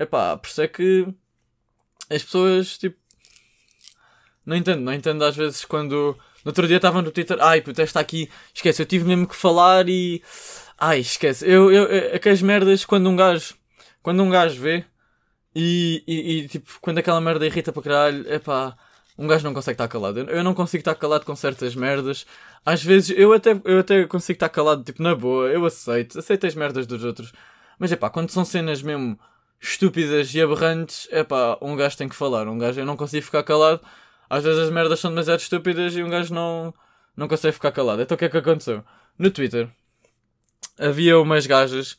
Epá, 0.00 0.36
por 0.36 0.48
isso 0.48 0.60
é 0.60 0.66
que 0.66 1.06
as 2.10 2.24
pessoas, 2.24 2.76
tipo, 2.76 2.98
não 4.44 4.56
entendo, 4.56 4.80
não 4.80 4.92
entendo 4.92 5.24
às 5.24 5.36
vezes 5.36 5.64
quando. 5.64 6.18
No 6.44 6.50
outro 6.50 6.66
dia 6.66 6.78
estava 6.78 7.00
no 7.00 7.12
Twitter, 7.12 7.38
ai, 7.40 7.60
puto, 7.60 7.80
esta 7.80 8.00
aqui, 8.00 8.28
esquece, 8.52 8.82
eu 8.82 8.86
tive 8.86 9.04
mesmo 9.04 9.28
que 9.28 9.36
falar 9.36 9.88
e 9.88 10.20
Ai, 10.78 11.00
esquece. 11.00 11.46
Eu, 11.48 11.70
eu, 11.72 11.84
eu, 11.84 12.16
aquelas 12.16 12.42
merdas, 12.42 12.84
quando 12.84 13.08
um 13.08 13.16
gajo, 13.16 13.54
quando 14.02 14.22
um 14.22 14.30
gajo 14.30 14.60
vê 14.60 14.84
e, 15.54 16.02
e, 16.06 16.38
e 16.44 16.48
tipo, 16.48 16.78
quando 16.80 16.98
aquela 16.98 17.20
merda 17.20 17.46
irrita 17.46 17.72
para 17.72 17.82
caralho, 17.82 18.24
é 18.28 18.38
pá, 18.38 18.76
um 19.16 19.26
gajo 19.26 19.44
não 19.44 19.54
consegue 19.54 19.74
estar 19.74 19.88
calado. 19.88 20.20
Eu, 20.20 20.26
eu 20.26 20.44
não 20.44 20.54
consigo 20.54 20.80
estar 20.80 20.94
calado 20.94 21.24
com 21.24 21.36
certas 21.36 21.74
merdas. 21.76 22.26
Às 22.66 22.82
vezes 22.82 23.16
eu 23.16 23.32
até, 23.32 23.60
eu 23.64 23.80
até 23.80 24.04
consigo 24.06 24.36
estar 24.36 24.48
calado, 24.48 24.82
tipo, 24.84 25.02
na 25.02 25.14
boa, 25.14 25.48
eu 25.48 25.64
aceito, 25.64 26.18
aceito 26.18 26.46
as 26.46 26.54
merdas 26.54 26.86
dos 26.86 27.04
outros. 27.04 27.32
Mas 27.78 27.92
é 27.92 27.96
pá, 27.96 28.10
quando 28.10 28.30
são 28.30 28.44
cenas 28.44 28.82
mesmo 28.82 29.18
estúpidas 29.60 30.34
e 30.34 30.40
aberrantes, 30.42 31.08
é 31.10 31.24
pá, 31.24 31.58
um 31.62 31.76
gajo 31.76 31.96
tem 31.96 32.08
que 32.08 32.16
falar. 32.16 32.48
Um 32.48 32.58
gajo, 32.58 32.80
eu 32.80 32.86
não 32.86 32.96
consigo 32.96 33.24
ficar 33.24 33.42
calado. 33.44 33.80
Às 34.28 34.42
vezes 34.44 34.60
as 34.60 34.70
merdas 34.70 35.00
são 35.00 35.10
demasiado 35.10 35.40
estúpidas 35.40 35.96
e 35.96 36.02
um 36.02 36.10
gajo 36.10 36.34
não, 36.34 36.74
não 37.16 37.28
consegue 37.28 37.52
ficar 37.54 37.72
calado. 37.72 38.02
Então 38.02 38.16
o 38.16 38.18
que 38.18 38.24
é 38.24 38.28
que 38.28 38.38
aconteceu? 38.38 38.84
No 39.18 39.30
Twitter, 39.30 39.70
havia 40.78 41.18
umas 41.18 41.46
gajas 41.46 41.96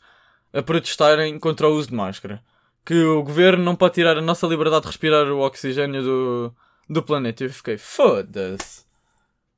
a 0.54 0.62
protestarem 0.62 1.38
contra 1.40 1.68
o 1.68 1.76
uso 1.76 1.90
de 1.90 1.96
máscara. 1.96 2.42
Que 2.86 3.04
o 3.04 3.24
governo 3.24 3.64
não 3.64 3.76
pode 3.76 3.96
tirar 3.96 4.18
a 4.18 4.22
nossa 4.22 4.46
liberdade 4.48 4.82
de 4.82 4.88
respirar 4.88 5.28
o 5.28 5.40
oxigênio 5.40 6.04
do, 6.04 6.56
do 6.90 7.04
planeta. 7.04 7.44
E 7.44 7.48
eu 7.48 7.54
fiquei, 7.54 7.78
foda-se. 7.78 8.86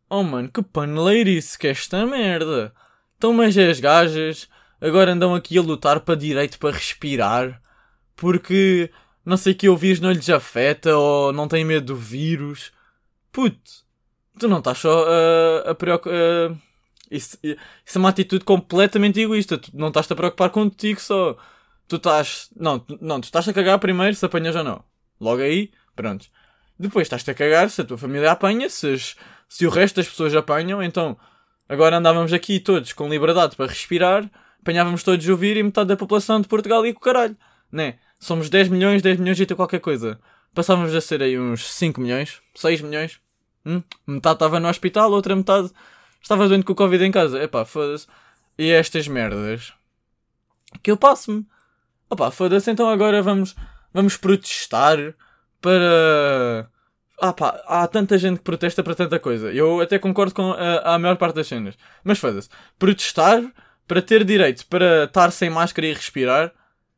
Oh 0.09 0.23
mano, 0.23 0.49
que 0.49 0.61
paneleirice 0.63 1.59
que 1.59 1.67
é 1.67 1.71
esta 1.71 2.05
merda. 2.05 2.73
Então, 3.17 3.33
mas 3.33 3.57
as 3.57 3.79
gajas 3.79 4.47
agora 4.79 5.11
andam 5.11 5.35
aqui 5.35 5.57
a 5.57 5.61
lutar 5.61 5.99
para 5.99 6.15
direito 6.15 6.57
para 6.57 6.75
respirar. 6.75 7.61
Porque 8.15 8.89
não 9.25 9.35
sei 9.35 9.53
que 9.53 9.67
o 9.67 9.75
vírus 9.77 9.99
não 9.99 10.11
lhes 10.11 10.29
afeta 10.29 10.95
ou 10.95 11.33
não 11.33 11.47
têm 11.47 11.65
medo 11.65 11.87
do 11.87 11.95
vírus. 11.95 12.71
Puto, 13.31 13.59
tu 14.39 14.47
não 14.47 14.59
estás 14.59 14.77
só 14.77 15.05
a, 15.05 15.71
a 15.71 15.75
preocupar. 15.75 16.57
Isso, 17.09 17.37
isso 17.43 17.97
é 17.97 17.99
uma 17.99 18.09
atitude 18.09 18.43
completamente 18.43 19.19
egoísta. 19.19 19.57
Tu 19.57 19.71
não 19.73 19.87
estás 19.87 20.11
a 20.11 20.15
preocupar 20.15 20.49
contigo 20.49 20.99
só. 20.99 21.37
Tu 21.87 21.95
estás. 21.95 22.49
Não, 22.55 22.85
não, 23.01 23.21
tu 23.21 23.25
estás 23.25 23.47
a 23.47 23.53
cagar 23.53 23.79
primeiro 23.79 24.15
se 24.15 24.25
apanhas 24.25 24.55
ou 24.55 24.63
não. 24.63 24.83
Logo 25.19 25.41
aí, 25.41 25.71
pronto. 25.95 26.27
Depois 26.79 27.05
estás-te 27.05 27.31
a 27.31 27.33
cagar 27.33 27.69
se 27.69 27.81
a 27.81 27.85
tua 27.85 27.97
família 27.97 28.31
apanha, 28.31 28.69
se, 28.69 28.95
se 29.49 29.65
o 29.65 29.69
resto 29.69 29.95
das 29.95 30.07
pessoas 30.07 30.35
apanham, 30.35 30.83
então 30.83 31.17
agora 31.67 31.97
andávamos 31.97 32.31
aqui 32.33 32.59
todos 32.59 32.93
com 32.93 33.09
liberdade 33.09 33.55
para 33.55 33.65
respirar, 33.65 34.29
apanhávamos 34.61 35.01
todos 35.01 35.27
o 35.27 35.35
vírus 35.35 35.59
e 35.59 35.63
metade 35.63 35.87
da 35.87 35.97
população 35.97 36.39
de 36.39 36.47
Portugal 36.47 36.85
e 36.85 36.93
com 36.93 36.99
o 36.99 37.03
caralho. 37.03 37.35
Né? 37.71 37.95
Somos 38.19 38.49
10 38.49 38.69
milhões, 38.69 39.01
10 39.01 39.19
milhões 39.19 39.39
e 39.39 39.45
qualquer 39.47 39.79
coisa. 39.79 40.19
Passávamos 40.53 40.93
a 40.93 41.01
ser 41.01 41.21
aí 41.21 41.39
uns 41.39 41.67
5 41.73 41.99
milhões, 41.99 42.41
6 42.55 42.81
milhões. 42.81 43.19
Hum? 43.65 43.81
Metade 44.05 44.35
estava 44.35 44.59
no 44.59 44.67
hospital, 44.69 45.11
outra 45.11 45.35
metade 45.35 45.71
Estava 46.27 46.45
doente 46.45 46.65
com 46.65 46.73
o 46.73 46.75
Covid 46.75 47.05
em 47.05 47.09
casa. 47.09 47.41
Epá, 47.41 47.63
foda-se. 47.63 48.05
E 48.57 48.69
estas 48.69 49.07
merdas. 49.07 49.71
Que 50.83 50.91
eu 50.91 50.97
passo-me. 50.97 51.45
Opá, 52.09 52.29
foda-se, 52.31 52.69
então 52.69 52.89
agora 52.89 53.21
vamos, 53.21 53.55
vamos 53.93 54.17
protestar 54.17 54.97
para. 55.61 56.69
Ah 57.21 57.31
pá, 57.31 57.63
há 57.65 57.87
tanta 57.87 58.17
gente 58.17 58.39
que 58.39 58.43
protesta 58.43 58.83
para 58.83 58.93
tanta 58.93 59.17
coisa. 59.17 59.53
Eu 59.53 59.79
até 59.79 59.97
concordo 59.97 60.33
com 60.33 60.51
a, 60.51 60.95
a 60.95 60.99
maior 60.99 61.15
parte 61.15 61.35
das 61.35 61.47
cenas. 61.47 61.75
Mas 62.03 62.19
foda-se. 62.19 62.49
Protestar 62.77 63.41
para 63.87 64.01
ter 64.01 64.25
direito 64.25 64.65
para 64.65 65.05
estar 65.05 65.31
sem 65.31 65.49
máscara 65.49 65.87
e 65.87 65.93
respirar. 65.93 66.51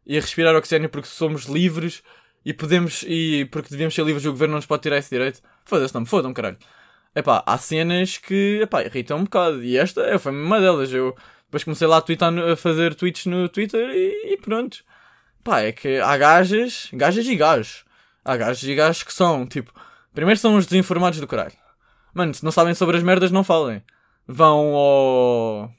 E 0.07 0.19
respirar 0.19 0.55
oxigênio 0.55 0.89
porque 0.89 1.07
somos 1.07 1.45
livres 1.45 2.01
e 2.43 2.51
podemos. 2.51 3.05
E 3.07 3.45
porque 3.51 3.69
devemos 3.69 3.93
ser 3.93 4.03
livres 4.03 4.25
e 4.25 4.27
o 4.27 4.31
governo 4.31 4.53
não 4.53 4.57
nos 4.57 4.65
pode 4.65 4.81
tirar 4.81 4.97
esse 4.97 5.11
direito. 5.11 5.39
Foda-se, 5.65 5.93
não 5.93 6.01
me 6.01 6.07
fodam, 6.07 6.33
caralho. 6.33 6.57
Epá, 7.19 7.43
há 7.45 7.57
cenas 7.57 8.17
que 8.17 8.61
epá, 8.63 8.81
irritam 8.81 9.17
um 9.17 9.23
bocado. 9.25 9.61
E 9.61 9.77
esta 9.77 10.01
é, 10.03 10.17
foi 10.17 10.31
uma 10.31 10.59
delas. 10.61 10.93
Eu 10.93 11.13
depois 11.47 11.65
comecei 11.65 11.85
lá 11.85 11.97
a, 11.97 12.53
a 12.53 12.55
fazer 12.55 12.95
tweets 12.95 13.25
no 13.25 13.49
Twitter 13.49 13.89
e, 13.89 14.33
e 14.33 14.37
pronto. 14.37 14.77
Pá, 15.43 15.59
é 15.59 15.73
que 15.73 15.99
há 15.99 16.15
gajas, 16.17 16.89
gajas 16.93 17.25
e 17.25 17.35
gajos. 17.35 17.83
Há 18.23 18.37
gajas 18.37 18.63
e 18.63 18.73
gajos 18.73 19.03
que 19.03 19.13
são, 19.13 19.45
tipo, 19.45 19.73
primeiro 20.13 20.39
são 20.39 20.55
os 20.55 20.65
desinformados 20.65 21.19
do 21.19 21.27
caralho. 21.27 21.51
Mano, 22.13 22.33
se 22.33 22.43
não 22.43 22.51
sabem 22.51 22.73
sobre 22.73 22.95
as 22.95 23.03
merdas, 23.03 23.31
não 23.31 23.43
falem. 23.43 23.83
Vão 24.25 24.73
ao. 24.75 25.71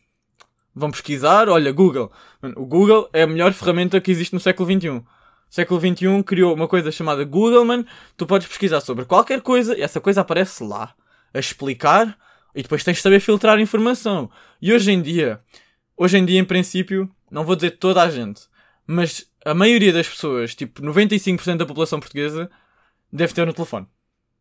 Vão 0.75 0.91
pesquisar, 0.91 1.49
olha, 1.49 1.73
Google. 1.73 2.13
Mano, 2.43 2.55
o 2.59 2.67
Google 2.67 3.09
é 3.15 3.23
a 3.23 3.27
melhor 3.27 3.53
ferramenta 3.55 3.99
que 3.99 4.11
existe 4.11 4.35
no 4.35 4.41
século 4.41 4.71
XXI. 4.71 5.03
Século 5.49 5.81
XXI 5.81 6.23
criou 6.23 6.55
uma 6.55 6.69
coisa 6.69 6.93
chamada 6.93 7.25
Google, 7.25 7.65
mano. 7.65 7.87
Tu 8.17 8.27
podes 8.27 8.47
pesquisar 8.47 8.81
sobre 8.81 9.07
qualquer 9.07 9.41
coisa 9.41 9.77
e 9.77 9.83
essa 9.83 10.03
coisa 10.03 10.21
aparece 10.21 10.63
lá 10.63 10.95
a 11.33 11.39
explicar 11.39 12.17
e 12.55 12.63
depois 12.63 12.85
tens 12.85 12.97
de 12.97 13.03
saber 13.03 13.21
filtrar 13.21 13.59
informação. 13.61 14.31
E 14.61 14.73
hoje 14.73 14.93
em 14.93 15.01
dia, 15.01 15.41
hoje 15.97 16.19
em 16.19 16.25
dia, 16.25 16.41
em 16.41 16.45
princípio, 16.45 17.11
não 17.31 17.45
vou 17.45 17.57
dizer 17.57 17.73
toda 17.73 18.03
a 18.03 18.11
gente, 18.11 18.43
mas 18.87 19.31
a 19.45 19.55
maioria 19.55 19.93
das 19.93 20.09
pessoas, 20.09 20.55
tipo 20.55 20.83
95% 20.83 21.57
da 21.57 21.67
população 21.67 22.01
portuguesa, 22.01 22.51
deve 23.13 23.33
ter 23.33 23.47
no 23.47 23.53
telefone. 23.53 23.87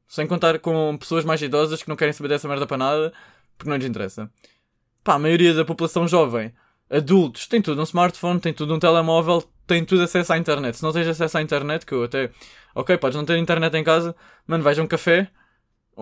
Sem 0.07 0.25
contar 0.25 0.59
com 0.59 0.97
pessoas 0.97 1.23
mais 1.23 1.41
idosas 1.41 1.83
que 1.83 1.89
não 1.89 1.95
querem 1.95 2.13
saber 2.13 2.29
dessa 2.29 2.47
merda 2.47 2.65
para 2.65 2.77
nada, 2.77 3.13
porque 3.57 3.69
não 3.69 3.77
lhes 3.77 3.85
interessa. 3.85 4.29
Pá, 5.03 5.15
a 5.15 5.19
maioria 5.19 5.53
da 5.53 5.63
população 5.63 6.07
jovem, 6.07 6.51
adultos, 6.89 7.47
tem 7.47 7.61
tudo 7.61 7.79
um 7.79 7.83
smartphone, 7.83 8.39
tem 8.39 8.53
tudo 8.53 8.73
um 8.73 8.79
telemóvel, 8.79 9.43
tem 9.67 9.85
tudo 9.85 10.01
acesso 10.01 10.33
à 10.33 10.37
internet. 10.37 10.77
Se 10.77 10.83
não 10.83 10.91
tens 10.91 11.07
acesso 11.07 11.37
à 11.37 11.41
internet, 11.41 11.85
que 11.85 11.93
eu 11.93 12.03
até. 12.03 12.31
Ok, 12.73 12.97
podes 12.97 13.15
não 13.15 13.25
ter 13.25 13.37
internet 13.37 13.75
em 13.75 13.83
casa, 13.83 14.15
mano, 14.47 14.63
vais 14.63 14.79
a 14.79 14.83
um 14.83 14.87
café, 14.87 15.29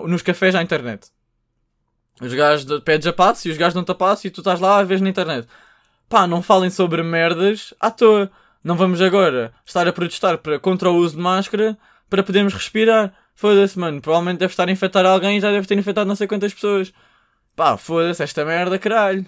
nos 0.05 0.21
cafés 0.21 0.53
à 0.55 0.61
internet. 0.61 1.09
Os 2.19 2.33
gajos 2.33 2.79
pedes 2.81 3.07
a 3.07 3.13
passo 3.13 3.47
e 3.47 3.51
os 3.51 3.57
gajos 3.57 3.73
dão-te 3.73 3.91
a 3.91 3.95
passo 3.95 4.27
e 4.27 4.29
tu 4.29 4.41
estás 4.41 4.59
lá 4.59 4.79
a 4.79 4.83
ver 4.83 5.01
na 5.01 5.09
internet. 5.09 5.47
Pá, 6.09 6.25
não 6.25 6.41
falem 6.41 6.69
sobre 6.69 7.03
merdas 7.03 7.73
à 7.79 7.91
toa. 7.91 8.31
Não 8.63 8.75
vamos 8.75 9.01
agora 9.01 9.53
estar 9.65 9.87
a 9.87 9.93
protestar 9.93 10.37
para, 10.39 10.59
contra 10.59 10.89
o 10.89 10.95
uso 10.95 11.15
de 11.15 11.21
máscara 11.21 11.77
para 12.09 12.23
podermos 12.23 12.53
respirar. 12.53 13.13
Foda-se, 13.35 13.77
mano. 13.77 14.01
Provavelmente 14.01 14.39
deve 14.39 14.51
estar 14.51 14.67
a 14.67 14.71
infectar 14.71 15.05
alguém 15.05 15.37
e 15.37 15.41
já 15.41 15.51
deve 15.51 15.67
ter 15.67 15.77
infectado 15.77 16.07
não 16.07 16.15
sei 16.15 16.27
quantas 16.27 16.53
pessoas. 16.53 16.91
Pá, 17.55 17.77
foda-se 17.77 18.23
esta 18.23 18.43
merda, 18.43 18.79
caralho. 18.79 19.25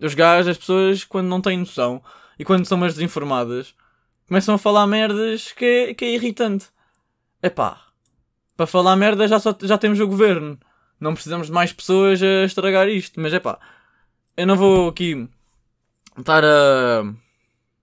Os 0.00 0.14
gajos, 0.14 0.48
as 0.48 0.58
pessoas, 0.58 1.04
quando 1.04 1.28
não 1.28 1.40
têm 1.40 1.58
noção 1.58 2.02
e 2.38 2.44
quando 2.44 2.66
são 2.66 2.76
mais 2.76 2.94
desinformadas, 2.94 3.74
começam 4.26 4.56
a 4.56 4.58
falar 4.58 4.86
merdas 4.86 5.52
que 5.52 5.64
é, 5.64 5.94
que 5.94 6.04
é 6.04 6.14
irritante. 6.14 6.66
É 7.40 7.48
pá, 7.48 7.83
para 8.56 8.66
falar 8.66 8.96
merda 8.96 9.26
já, 9.26 9.38
só, 9.38 9.56
já 9.62 9.78
temos 9.78 10.00
o 10.00 10.06
governo. 10.06 10.58
Não 11.00 11.14
precisamos 11.14 11.48
de 11.48 11.52
mais 11.52 11.72
pessoas 11.72 12.22
a 12.22 12.44
estragar 12.44 12.88
isto. 12.88 13.20
Mas 13.20 13.32
é 13.32 13.40
pá, 13.40 13.58
eu 14.36 14.46
não 14.46 14.56
vou 14.56 14.88
aqui 14.88 15.28
estar 16.18 16.44
a. 16.44 17.02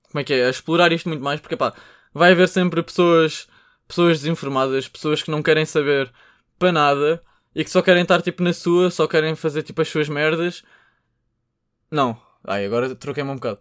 Como 0.09 0.19
é 0.19 0.23
que 0.23 0.33
é? 0.33 0.45
A 0.45 0.49
explorar 0.49 0.91
isto 0.91 1.07
muito 1.09 1.23
mais, 1.23 1.39
porque 1.39 1.55
pá, 1.57 1.73
vai 2.13 2.31
haver 2.31 2.47
sempre 2.47 2.83
pessoas, 2.83 3.47
pessoas 3.87 4.19
desinformadas, 4.19 4.87
pessoas 4.87 5.23
que 5.23 5.31
não 5.31 5.41
querem 5.41 5.65
saber 5.65 6.11
para 6.59 6.71
nada 6.71 7.21
e 7.55 7.63
que 7.63 7.69
só 7.69 7.81
querem 7.81 8.03
estar 8.03 8.21
tipo 8.21 8.43
na 8.43 8.53
sua, 8.53 8.89
só 8.89 9.07
querem 9.07 9.35
fazer 9.35 9.63
tipo 9.63 9.81
as 9.81 9.89
suas 9.89 10.09
merdas. 10.09 10.63
Não. 11.89 12.19
Ai, 12.43 12.65
agora 12.65 12.95
troquei-me 12.95 13.29
um 13.29 13.35
bocado. 13.35 13.59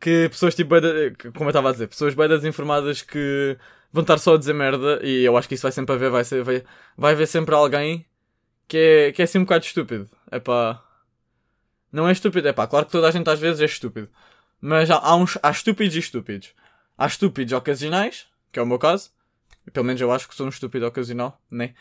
Que 0.00 0.28
pessoas 0.28 0.54
tipo, 0.54 0.74
como 1.32 1.46
eu 1.46 1.48
estava 1.48 1.70
a 1.70 1.72
dizer, 1.72 1.88
pessoas 1.88 2.14
bem 2.14 2.28
desinformadas 2.28 3.02
que 3.02 3.56
vão 3.92 4.02
estar 4.02 4.18
só 4.18 4.34
a 4.34 4.38
dizer 4.38 4.52
merda 4.54 5.00
e 5.02 5.24
eu 5.24 5.36
acho 5.36 5.48
que 5.48 5.54
isso 5.54 5.62
vai 5.62 5.72
sempre 5.72 5.94
haver, 5.94 6.10
vai, 6.10 6.24
ser, 6.24 6.42
vai, 6.44 6.62
vai 6.96 7.12
haver 7.12 7.26
sempre 7.26 7.54
alguém 7.54 8.06
que 8.68 8.76
é, 8.76 9.12
que 9.12 9.22
é 9.22 9.24
assim 9.24 9.38
um 9.38 9.44
bocado 9.44 9.64
estúpido. 9.64 10.08
É 10.30 10.38
pá. 10.38 10.82
Não 11.90 12.06
é 12.08 12.12
estúpido, 12.12 12.46
é 12.46 12.52
pá. 12.52 12.66
Claro 12.66 12.86
que 12.86 12.92
toda 12.92 13.08
a 13.08 13.10
gente 13.10 13.28
às 13.28 13.40
vezes 13.40 13.60
é 13.60 13.64
estúpido. 13.64 14.08
Mas 14.60 14.90
há, 14.90 14.98
há, 14.98 15.16
uns, 15.16 15.38
há 15.42 15.50
estúpidos 15.50 15.96
e 15.96 15.98
estúpidos. 15.98 16.52
Há 16.96 17.06
estúpidos 17.06 17.52
ocasionais, 17.52 18.26
que 18.52 18.58
é 18.58 18.62
o 18.62 18.66
meu 18.66 18.78
caso. 18.78 19.10
Pelo 19.72 19.86
menos 19.86 20.00
eu 20.00 20.12
acho 20.12 20.28
que 20.28 20.34
sou 20.34 20.46
um 20.46 20.50
estúpido 20.50 20.86
ocasional, 20.86 21.40
né? 21.50 21.74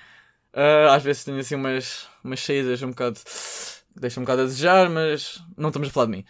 Uh, 0.53 0.89
às 0.91 1.03
vezes 1.03 1.23
tenho 1.23 1.39
assim 1.39 1.56
umas, 1.56 2.08
umas 2.23 2.39
saídas 2.39 2.82
um 2.82 2.89
bocado. 2.89 3.19
deixa 3.95 4.19
um 4.19 4.23
bocado 4.23 4.41
a 4.43 4.45
desejar, 4.45 4.89
mas 4.89 5.41
não 5.58 5.69
estamos 5.69 5.89
a 5.89 5.91
falar 5.91 6.06
de 6.08 6.12
mim. 6.12 6.25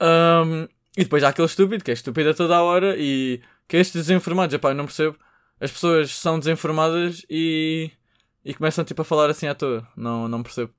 Um, 0.00 0.66
e 0.96 1.04
depois 1.04 1.22
há 1.22 1.28
aquele 1.28 1.46
estúpido 1.46 1.84
que 1.84 1.90
é 1.90 1.94
estúpido 1.94 2.30
a 2.30 2.34
toda 2.34 2.56
a 2.56 2.62
hora 2.62 2.96
e 2.98 3.40
que 3.68 3.76
é 3.76 3.80
estes 3.80 4.06
desinformados, 4.06 4.54
epá, 4.54 4.70
eu 4.70 4.74
não 4.74 4.86
percebo. 4.86 5.16
As 5.60 5.70
pessoas 5.70 6.14
são 6.16 6.38
desinformadas 6.38 7.24
e, 7.28 7.90
e 8.44 8.54
começam 8.54 8.84
tipo 8.84 9.02
a 9.02 9.04
falar 9.04 9.30
assim 9.30 9.46
à 9.46 9.54
toa. 9.54 9.86
Não, 9.96 10.26
não 10.26 10.42
percebo. 10.42 10.72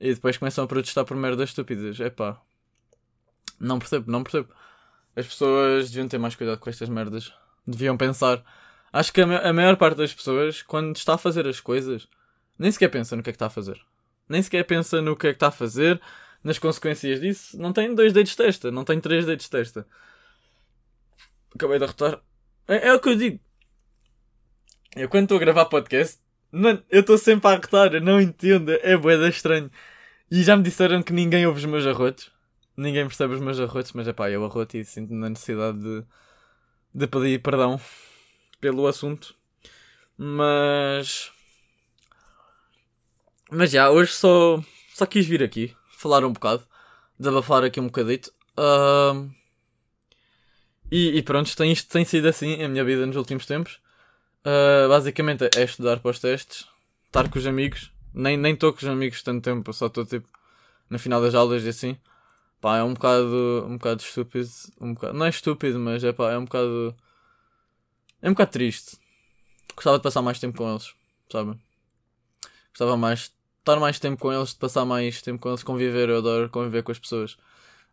E 0.00 0.12
depois 0.14 0.36
começam 0.36 0.64
a 0.64 0.66
protestar 0.66 1.04
por 1.04 1.16
merdas 1.16 1.50
estúpidas. 1.50 1.98
Epá. 2.00 2.40
Não 3.58 3.78
percebo, 3.78 4.10
não 4.10 4.22
percebo. 4.22 4.48
As 5.14 5.26
pessoas 5.26 5.90
deviam 5.90 6.08
ter 6.08 6.18
mais 6.18 6.34
cuidado 6.34 6.58
com 6.58 6.68
estas 6.68 6.88
merdas. 6.88 7.32
Deviam 7.66 7.96
pensar. 7.96 8.42
Acho 8.92 9.12
que 9.12 9.20
a, 9.20 9.48
a 9.48 9.52
maior 9.52 9.76
parte 9.76 9.96
das 9.96 10.12
pessoas, 10.12 10.62
quando 10.62 10.96
está 10.96 11.14
a 11.14 11.18
fazer 11.18 11.46
as 11.46 11.60
coisas, 11.60 12.08
nem 12.58 12.70
sequer 12.70 12.88
pensa 12.88 13.16
no 13.16 13.22
que 13.22 13.30
é 13.30 13.32
que 13.32 13.36
está 13.36 13.46
a 13.46 13.50
fazer. 13.50 13.80
Nem 14.28 14.42
sequer 14.42 14.64
pensa 14.64 15.00
no 15.00 15.16
que 15.16 15.28
é 15.28 15.30
que 15.30 15.36
está 15.36 15.48
a 15.48 15.52
fazer, 15.52 16.00
nas 16.42 16.58
consequências 16.58 17.20
disso. 17.20 17.58
Não 17.58 17.72
tem 17.72 17.94
dois 17.94 18.12
dedos 18.12 18.30
de 18.30 18.36
testa, 18.36 18.70
não 18.70 18.84
tem 18.84 19.00
três 19.00 19.24
dedos 19.26 19.44
de 19.44 19.50
testa. 19.50 19.86
Acabei 21.54 21.78
de 21.78 21.84
arrotar. 21.84 22.20
É, 22.66 22.88
é 22.88 22.94
o 22.94 23.00
que 23.00 23.08
eu 23.10 23.16
digo. 23.16 23.40
Eu 24.96 25.08
quando 25.08 25.24
estou 25.24 25.36
a 25.36 25.40
gravar 25.40 25.66
podcast, 25.66 26.20
eu 26.90 27.00
estou 27.00 27.16
sempre 27.16 27.48
a 27.48 27.52
arrotar, 27.52 28.00
não 28.02 28.20
entendo. 28.20 28.72
É 28.82 28.96
boeda 28.96 29.28
estranho. 29.28 29.70
E 30.30 30.42
já 30.42 30.56
me 30.56 30.62
disseram 30.62 31.02
que 31.02 31.12
ninguém 31.12 31.46
ouve 31.46 31.60
os 31.60 31.64
meus 31.66 31.86
arrotos. 31.86 32.30
Ninguém 32.76 33.06
percebe 33.06 33.34
os 33.34 33.40
meus 33.40 33.60
arrotos, 33.60 33.92
mas 33.92 34.08
é 34.08 34.12
pá, 34.12 34.30
eu 34.30 34.44
arroto 34.44 34.76
e 34.76 34.84
sinto 34.84 35.12
na 35.12 35.28
necessidade 35.28 35.78
de, 35.78 36.04
de 36.94 37.06
pedir 37.06 37.40
perdão 37.42 37.80
pelo 38.60 38.86
assunto. 38.86 39.34
Mas. 40.16 41.30
Mas 43.50 43.70
já, 43.70 43.90
hoje 43.90 44.12
só, 44.12 44.62
só 44.94 45.04
quis 45.04 45.26
vir 45.26 45.42
aqui 45.42 45.74
falar 46.02 46.24
um 46.24 46.32
bocado, 46.32 46.66
desabafar 47.18 47.64
aqui 47.64 47.80
um 47.80 47.86
bocadito. 47.86 48.32
Uh, 48.58 49.30
e, 50.90 51.16
e 51.18 51.22
pronto, 51.22 51.56
tem, 51.56 51.72
isto 51.72 51.90
tem 51.90 52.04
sido 52.04 52.28
assim 52.28 52.62
a 52.62 52.68
minha 52.68 52.84
vida 52.84 53.06
nos 53.06 53.16
últimos 53.16 53.46
tempos. 53.46 53.80
Uh, 54.44 54.88
basicamente 54.88 55.48
é 55.56 55.62
estudar 55.62 56.00
para 56.00 56.10
os 56.10 56.18
testes, 56.18 56.66
estar 57.06 57.28
com 57.30 57.38
os 57.38 57.46
amigos. 57.46 57.90
Nem 58.12 58.52
estou 58.52 58.72
com 58.72 58.78
os 58.78 58.84
amigos 58.84 59.22
tanto 59.22 59.42
tempo, 59.42 59.72
só 59.72 59.86
estou 59.86 60.04
tipo 60.04 60.28
no 60.90 60.98
final 60.98 61.22
das 61.22 61.34
aulas 61.34 61.64
e 61.64 61.68
assim. 61.70 61.96
Pá, 62.60 62.76
é 62.78 62.82
um 62.82 62.94
bocado, 62.94 63.66
um 63.68 63.76
bocado 63.78 64.02
estúpido. 64.02 64.48
Um 64.80 64.94
bocado, 64.94 65.14
não 65.14 65.26
é 65.26 65.30
estúpido, 65.30 65.78
mas 65.80 66.04
é 66.04 66.12
pá, 66.12 66.32
é 66.32 66.38
um 66.38 66.44
bocado. 66.44 66.94
É 68.20 68.28
um 68.28 68.32
bocado 68.32 68.52
triste. 68.52 68.98
Gostava 69.74 69.96
de 69.98 70.02
passar 70.02 70.22
mais 70.22 70.38
tempo 70.38 70.58
com 70.58 70.70
eles, 70.70 70.94
sabe? 71.30 71.58
Gostava 72.70 72.96
mais 72.96 73.32
estar 73.62 73.78
mais 73.80 73.98
tempo 73.98 74.20
com 74.20 74.32
eles, 74.32 74.50
de 74.50 74.56
passar 74.56 74.84
mais 74.84 75.22
tempo 75.22 75.40
com 75.40 75.48
eles, 75.50 75.62
conviver. 75.62 76.08
Eu 76.08 76.18
adoro 76.18 76.50
conviver 76.50 76.82
com 76.82 76.92
as 76.92 76.98
pessoas. 76.98 77.36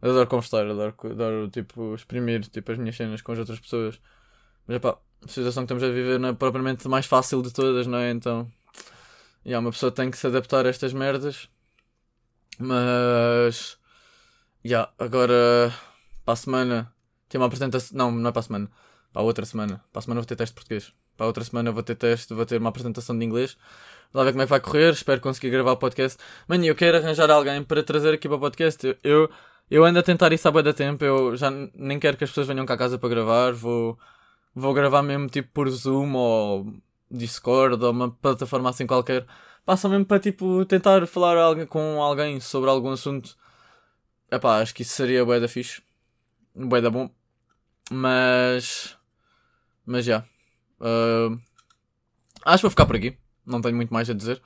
Eu 0.01 0.12
adoro 0.12 0.27
conversar, 0.27 0.65
adoro, 0.67 0.95
adoro 1.03 1.49
tipo, 1.49 1.95
exprimir 1.95 2.41
tipo, 2.47 2.71
as 2.71 2.77
minhas 2.77 2.95
cenas 2.95 3.21
com 3.21 3.32
as 3.32 3.39
outras 3.39 3.60
pessoas. 3.60 3.99
Mas 4.67 4.77
é 4.77 4.79
pá, 4.79 4.97
a 5.23 5.27
situação 5.27 5.63
que 5.65 5.73
estamos 5.73 5.84
a 5.84 5.89
viver 5.89 6.19
não 6.19 6.29
é 6.29 6.34
propriamente 6.34 6.88
mais 6.88 7.05
fácil 7.05 7.41
de 7.41 7.51
todas, 7.53 7.88
não 7.88 7.97
é? 7.97 8.12
Então, 8.12 8.49
yeah, 9.45 9.60
uma 9.63 9.71
pessoa 9.71 9.91
tem 9.91 10.12
que 10.12 10.17
se 10.17 10.27
adaptar 10.27 10.65
a 10.65 10.69
estas 10.69 10.93
merdas. 10.93 11.49
Mas 12.60 13.79
Yeah, 14.65 14.91
agora 14.99 15.73
para 16.25 16.34
a 16.34 16.36
semana 16.36 16.93
tem 17.29 17.39
uma 17.39 17.47
apresentação. 17.47 17.97
Não, 17.97 18.12
não 18.12 18.29
é 18.29 18.32
para 18.32 18.41
a 18.41 18.43
semana. 18.43 18.69
Para 19.13 19.21
a 19.21 19.25
outra 19.25 19.45
semana. 19.45 19.84
Para 19.91 19.99
a 19.99 20.01
semana 20.01 20.21
vou 20.21 20.25
ter 20.27 20.36
teste 20.36 20.53
de 20.53 20.55
português. 20.55 20.93
Para 21.19 21.27
outra 21.27 21.43
semana 21.43 21.69
vou 21.69 21.84
ter 21.84 21.95
teste, 21.95 22.34
vou 22.34 22.45
ter 22.45 22.62
uma 22.62 22.69
apresentação 22.69 23.19
de 23.19 23.25
inglês. 23.25 23.58
Vamos 24.13 24.25
ver 24.27 24.32
como 24.32 24.41
é 24.43 24.45
que 24.45 24.49
vai 24.49 24.62
correr. 24.62 24.93
Espero 24.93 25.19
conseguir 25.19 25.49
gravar 25.49 25.73
o 25.73 25.77
podcast. 25.77 26.17
Mano, 26.47 26.63
eu 26.63 26.73
quero 26.73 26.95
arranjar 26.95 27.29
alguém 27.29 27.62
para 27.62 27.84
trazer 27.84 28.13
aqui 28.13 28.29
para 28.29 28.38
o 28.38 28.39
podcast. 28.39 28.97
Eu, 29.03 29.29
eu 29.69 29.84
ando 29.84 29.99
a 29.99 30.01
tentar 30.01 30.32
isso 30.32 30.47
há 30.47 30.51
bem 30.51 30.63
da 30.63 30.71
tempo. 30.71 31.03
Eu 31.03 31.36
já 31.36 31.51
nem 31.75 31.99
quero 31.99 32.15
que 32.15 32.23
as 32.23 32.29
pessoas 32.29 32.47
venham 32.47 32.65
cá 32.65 32.75
a 32.75 32.77
casa 32.77 32.97
para 32.97 33.10
gravar. 33.10 33.51
Vou, 33.51 33.99
vou 34.55 34.73
gravar 34.73 35.03
mesmo 35.03 35.27
tipo 35.27 35.49
por 35.53 35.69
Zoom 35.69 36.15
ou 36.15 36.73
Discord 37.12 37.84
ou 37.84 37.91
uma 37.91 38.10
plataforma 38.10 38.69
assim 38.69 38.88
qualquer. 38.88 39.25
Passa 39.65 39.89
mesmo 39.89 40.05
para 40.05 40.19
tipo 40.19 40.63
tentar 40.65 41.05
falar 41.05 41.65
com 41.67 42.01
alguém 42.01 42.39
sobre 42.39 42.69
algum 42.69 42.91
assunto 42.91 43.36
Epá, 44.32 44.62
acho 44.62 44.73
que 44.75 44.84
isso 44.84 44.93
seria 44.93 45.25
bué 45.25 45.39
da 45.39 45.47
fixe. 45.47 45.82
Bué 46.55 46.82
da 46.82 46.89
bom. 46.89 47.10
Mas... 47.91 48.95
Mas 49.86 50.05
já. 50.05 50.23
Uh, 50.80 51.39
acho 52.46 52.58
que 52.58 52.62
vou 52.63 52.70
ficar 52.70 52.86
por 52.86 52.96
aqui. 52.96 53.18
Não 53.46 53.62
tenho 53.62 53.76
muito 53.76 53.94
mais 53.94 54.10
a 54.10 54.13
dizer. 54.13 54.42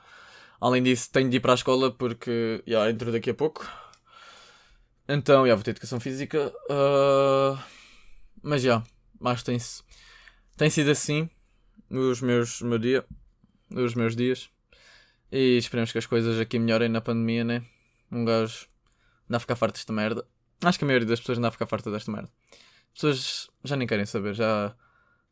Além 0.60 0.82
disso, 0.82 1.10
tenho 1.12 1.28
de 1.28 1.36
ir 1.36 1.40
para 1.40 1.52
a 1.52 1.54
escola 1.56 1.90
porque 1.90 2.62
já 2.66 2.88
entro 2.90 3.12
daqui 3.12 3.30
a 3.30 3.34
pouco. 3.34 3.68
Então, 5.08 5.46
já 5.46 5.54
vou 5.54 5.62
ter 5.62 5.72
educação 5.72 6.00
física. 6.00 6.52
Uh, 6.70 7.58
mas 8.42 8.62
já, 8.62 8.82
mas 9.20 9.42
tem, 9.42 9.58
tem 10.56 10.70
sido 10.70 10.90
assim 10.90 11.28
os 11.90 12.20
meus, 12.20 12.62
meu 12.62 12.78
dia, 12.78 13.04
os 13.70 13.94
meus 13.94 14.16
dias. 14.16 14.50
E 15.30 15.58
esperemos 15.58 15.92
que 15.92 15.98
as 15.98 16.06
coisas 16.06 16.38
aqui 16.40 16.58
melhorem 16.58 16.88
na 16.88 17.00
pandemia, 17.00 17.44
né? 17.44 17.64
Um 18.10 18.24
gajo 18.24 18.66
anda 19.28 19.36
a 19.36 19.40
ficar 19.40 19.56
farto 19.56 19.74
desta 19.74 19.92
merda. 19.92 20.26
Acho 20.62 20.78
que 20.78 20.84
a 20.84 20.86
maioria 20.86 21.06
das 21.06 21.20
pessoas 21.20 21.38
anda 21.38 21.48
a 21.48 21.50
ficar 21.50 21.66
farta 21.66 21.90
desta 21.90 22.10
merda. 22.12 22.30
As 22.52 22.92
pessoas 22.94 23.50
já 23.64 23.76
nem 23.76 23.86
querem 23.86 24.06
saber, 24.06 24.34
já 24.34 24.74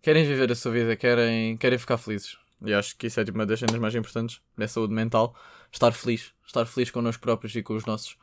querem 0.03 0.27
viver 0.27 0.51
a 0.51 0.55
sua 0.55 0.73
vida, 0.73 0.97
querem, 0.97 1.57
querem 1.57 1.79
ficar 1.79 1.97
felizes. 1.97 2.37
E 2.65 2.75
acho 2.75 2.97
que 2.97 3.07
isso 3.07 3.19
é 3.19 3.25
tipo, 3.25 3.39
uma 3.39 3.47
das 3.47 3.59
cenas 3.59 3.77
mais 3.77 3.95
importantes 3.95 4.41
da 4.57 4.69
saúde 4.69 4.93
mental. 4.93 5.35
Estar 5.73 5.93
feliz. 5.93 6.33
Estar 6.47 6.67
feliz 6.67 6.91
connosco 6.91 7.23
próprios 7.23 7.55
e 7.55 7.63
com 7.63 7.75
os 7.75 7.85
nossos. 7.87 8.17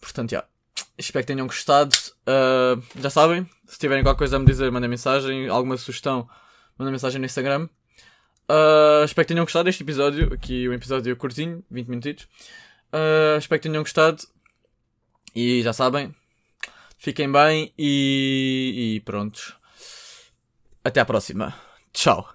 Portanto, 0.00 0.30
já. 0.32 0.44
Espero 0.98 1.24
que 1.24 1.32
tenham 1.32 1.46
gostado. 1.46 1.96
Uh, 2.22 2.82
já 3.00 3.08
sabem, 3.08 3.48
se 3.66 3.78
tiverem 3.78 4.02
qualquer 4.04 4.18
coisa 4.18 4.36
a 4.36 4.38
me 4.38 4.46
dizer, 4.46 4.70
mandem 4.70 4.90
mensagem. 4.90 5.48
Alguma 5.48 5.76
sugestão, 5.76 6.28
mandem 6.78 6.92
mensagem 6.92 7.18
no 7.18 7.24
Instagram. 7.24 7.68
Uh, 8.50 9.04
espero 9.04 9.26
que 9.26 9.32
tenham 9.32 9.44
gostado 9.44 9.64
deste 9.64 9.82
episódio. 9.82 10.32
Aqui 10.34 10.68
um 10.68 10.72
episódio 10.72 11.16
curtinho, 11.16 11.64
20 11.70 11.88
minutos. 11.88 12.28
Uh, 12.92 13.38
espero 13.38 13.60
que 13.60 13.68
tenham 13.68 13.82
gostado. 13.82 14.22
E 15.34 15.62
já 15.62 15.72
sabem, 15.72 16.14
fiquem 16.98 17.30
bem 17.30 17.72
e, 17.78 18.96
e 18.96 19.00
prontos. 19.00 19.59
Até 20.84 21.00
à 21.00 21.04
próxima. 21.04 21.54
Tchau. 21.92 22.26